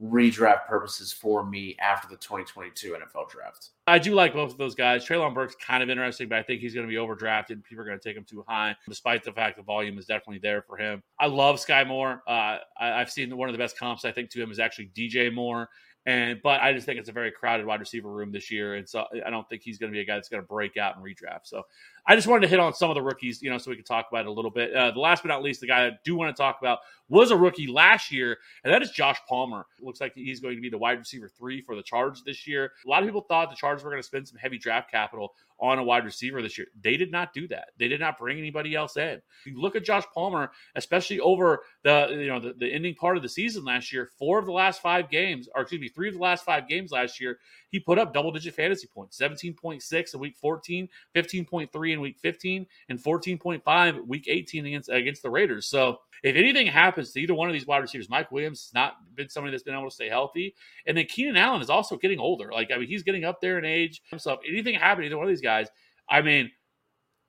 redraft 0.03 0.67
purposes 0.67 1.13
for 1.13 1.45
me 1.45 1.75
after 1.81 2.07
the 2.09 2.17
2022 2.17 2.93
NFL 2.93 3.31
draft. 3.31 3.71
I 3.87 3.99
do 3.99 4.15
like 4.15 4.35
both 4.35 4.51
of 4.51 4.59
those 4.59 4.75
guys. 4.75 5.07
Treylon 5.07 5.33
Burks 5.33 5.57
kind 5.65 5.83
of 5.83 5.89
interesting, 5.89 6.29
but 6.29 6.39
I 6.39 6.43
think 6.43 6.61
he's 6.61 6.75
going 6.75 6.87
to 6.87 6.91
be 6.91 6.99
overdrafted. 6.99 7.65
People 7.65 7.83
are 7.83 7.87
going 7.87 7.99
to 7.99 8.09
take 8.09 8.17
him 8.17 8.25
too 8.25 8.45
high, 8.47 8.77
despite 8.89 9.25
the 9.25 9.33
fact 9.33 9.57
the 9.57 9.63
volume 9.63 9.99
is 9.99 10.05
definitely 10.05 10.39
there 10.39 10.63
for 10.63 10.77
him. 10.77 11.03
I 11.19 11.27
love 11.27 11.57
Skyy 11.57 11.87
Moore. 11.87 12.23
Uh, 12.27 12.59
I, 12.79 12.99
have 12.99 13.11
seen 13.11 13.35
one 13.37 13.49
of 13.49 13.55
the 13.55 13.59
best 13.59 13.79
comps 13.79 14.05
I 14.05 14.13
think 14.13 14.31
to 14.31 14.43
him 14.43 14.51
is 14.51 14.59
actually 14.59 14.91
DJ 14.95 15.33
Moore. 15.33 15.69
And 16.07 16.41
but 16.41 16.61
I 16.61 16.73
just 16.73 16.87
think 16.87 17.01
it's 17.01 17.09
a 17.09 17.13
very 17.13 17.33
crowded 17.33 17.67
wide 17.67 17.81
receiver 17.81 18.09
room 18.09 18.31
this 18.31 18.49
year, 18.49 18.77
and 18.77 18.89
so 18.89 19.05
I 19.27 19.29
don't 19.29 19.49
think 19.49 19.63
he's 19.63 19.77
going 19.77 19.91
to 19.91 19.97
be 19.97 20.01
a 20.01 20.05
guy 20.05 20.15
that's 20.15 20.29
going 20.29 20.41
to 20.41 20.47
break 20.47 20.77
out 20.77 20.97
and 20.97 21.05
redraft. 21.05 21.41
So 21.45 21.65
I 22.07 22.15
just 22.15 22.29
wanted 22.29 22.43
to 22.43 22.49
hit 22.49 22.61
on 22.61 22.73
some 22.75 22.91
of 22.91 22.95
the 22.95 23.03
rookies, 23.03 23.43
you 23.43 23.51
know, 23.51 23.59
so 23.59 23.71
we 23.71 23.77
can 23.77 23.85
talk 23.85 24.07
about 24.09 24.21
it 24.21 24.29
a 24.29 24.33
little 24.33 24.53
bit. 24.53 24.73
Uh, 24.73 24.93
the 24.93 25.01
last 25.01 25.25
but 25.25 25.31
not 25.31 25.43
least, 25.43 25.61
the 25.61 25.67
guy 25.67 25.89
I 25.89 25.91
do 26.05 26.15
want 26.15 26.35
to 26.35 26.41
talk 26.41 26.59
about 26.61 26.79
was 27.09 27.31
a 27.31 27.37
rookie 27.37 27.67
last 27.67 28.11
year, 28.11 28.39
and 28.65 28.73
that 28.73 28.83
is 28.83 28.91
Josh 28.91 29.19
Palmer. 29.29 29.67
It 29.79 29.85
looks 29.85 30.01
like 30.01 30.15
he's 30.15 30.41
going 30.41 30.57
to 30.57 30.63
be 30.63 30.69
the 30.69 30.79
wide 30.79 30.99
receiver 30.99 31.29
three 31.29 31.61
for 31.63 31.77
the 31.77 31.83
Chargers 31.83 32.23
this 32.25 32.47
year. 32.47 32.73
A 32.85 32.89
lot 32.89 33.03
of 33.03 33.09
people 33.09 33.23
thought 33.23 33.51
the 33.51 33.57
Chargers 33.57 33.85
were 33.85 33.91
going 33.91 34.03
to 34.03 34.07
spend 34.07 34.27
some 34.27 34.39
heavy 34.39 34.59
draft 34.59 34.91
capital 34.91 35.35
on 35.59 35.79
a 35.79 35.83
wide 35.83 36.05
receiver 36.05 36.43
this 36.43 36.59
year. 36.59 36.67
They 36.83 36.97
did 36.97 37.11
not 37.11 37.33
do 37.33 37.49
that. 37.49 37.69
They 37.79 37.89
did 37.89 38.01
not 38.01 38.19
bring 38.19 38.39
anybody 38.39 38.75
else 38.75 38.97
in. 38.97 39.21
You 39.47 39.61
look 39.61 39.77
at 39.77 39.85
Josh 39.85 40.05
Palmer, 40.15 40.51
especially 40.75 41.21
over 41.21 41.63
the 41.83 42.09
you 42.11 42.27
know 42.27 42.41
the, 42.41 42.53
the 42.53 42.71
ending 42.71 42.95
part 42.95 43.17
of 43.17 43.23
the 43.23 43.29
season 43.29 43.65
last 43.65 43.93
year. 43.93 44.11
Four 44.19 44.39
of 44.39 44.47
the 44.47 44.53
last 44.53 44.83
five 44.83 45.09
games, 45.09 45.49
or 45.55 45.63
excuse 45.63 45.81
me, 45.81 45.89
three 45.89 46.09
of 46.09 46.15
the 46.15 46.21
last 46.21 46.45
five 46.45 46.69
games 46.69 46.91
last 46.91 47.21
year, 47.21 47.39
he 47.71 47.81
put 47.81 47.99
up 47.99 48.13
double 48.13 48.33
digit 48.33 48.55
fantasy 48.55 48.87
points 48.87 49.19
17.6 49.19 50.15
in 50.15 50.21
week 50.21 50.37
14, 50.37 50.89
15.3 51.15 51.93
in 51.93 52.01
week 52.01 52.19
15, 52.19 52.67
and 52.89 53.03
14.5 53.03 54.07
week 54.07 54.25
18 54.29 54.67
against 54.67 54.89
against 54.91 55.23
the 55.23 55.31
Raiders. 55.31 55.67
So 55.67 56.01
if 56.23 56.37
anything 56.37 56.67
happens 56.97 57.13
to 57.13 57.21
either 57.21 57.35
one 57.35 57.49
of 57.49 57.53
these 57.53 57.67
wide 57.67 57.79
receivers, 57.79 58.09
Mike 58.09 58.33
Williams 58.33 58.63
has 58.63 58.75
not 58.75 58.95
been 59.15 59.29
somebody 59.29 59.51
that's 59.51 59.63
been 59.63 59.75
able 59.75 59.89
to 59.89 59.95
stay 59.95 60.09
healthy. 60.09 60.55
And 60.87 60.97
then 60.97 61.05
Keenan 61.07 61.37
Allen 61.37 61.61
is 61.61 61.69
also 61.69 61.97
getting 61.97 62.19
older. 62.19 62.51
Like, 62.53 62.71
I 62.75 62.79
mean, 62.79 62.89
he's 62.89 63.03
getting 63.03 63.25
up 63.25 63.41
there 63.41 63.59
in 63.59 63.65
age. 63.65 64.01
So 64.17 64.33
if 64.33 64.41
anything 64.49 64.75
happened 64.75 65.03
to 65.03 65.07
either 65.07 65.19
one 65.19 65.27
of 65.27 65.31
these 65.31 65.43
guys, 65.43 65.69
I 66.09 66.23
mean, 66.23 66.51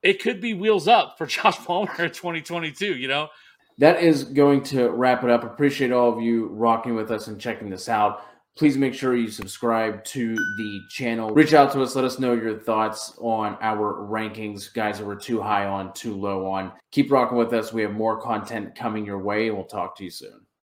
it 0.02 0.22
could 0.22 0.40
be 0.40 0.54
wheels 0.54 0.88
up 0.88 1.18
for 1.18 1.26
Josh 1.26 1.58
Palmer 1.58 1.92
in 1.98 2.10
2022, 2.10 2.96
you 2.96 3.08
know? 3.08 3.28
That 3.78 4.02
is 4.02 4.24
going 4.24 4.62
to 4.64 4.88
wrap 4.90 5.22
it 5.22 5.30
up. 5.30 5.44
Appreciate 5.44 5.92
all 5.92 6.12
of 6.12 6.22
you 6.22 6.48
rocking 6.48 6.96
with 6.96 7.10
us 7.10 7.28
and 7.28 7.40
checking 7.40 7.70
this 7.70 7.88
out 7.88 8.24
please 8.58 8.76
make 8.76 8.92
sure 8.92 9.14
you 9.14 9.30
subscribe 9.30 10.02
to 10.04 10.34
the 10.34 10.80
channel. 10.90 11.30
Reach 11.30 11.54
out 11.54 11.72
to 11.72 11.80
us. 11.80 11.94
Let 11.94 12.04
us 12.04 12.18
know 12.18 12.34
your 12.34 12.58
thoughts 12.58 13.14
on 13.18 13.56
our 13.60 14.06
rankings, 14.10 14.74
guys 14.74 14.98
that 14.98 15.04
were 15.04 15.16
too 15.16 15.40
high 15.40 15.66
on, 15.66 15.92
too 15.92 16.14
low 16.14 16.44
on. 16.44 16.72
Keep 16.90 17.12
rocking 17.12 17.38
with 17.38 17.52
us. 17.52 17.72
We 17.72 17.82
have 17.82 17.92
more 17.92 18.20
content 18.20 18.74
coming 18.74 19.06
your 19.06 19.20
way, 19.20 19.46
and 19.46 19.56
we'll 19.56 19.66
talk 19.66 19.96
to 19.98 20.04
you 20.04 20.10
soon. 20.10 20.40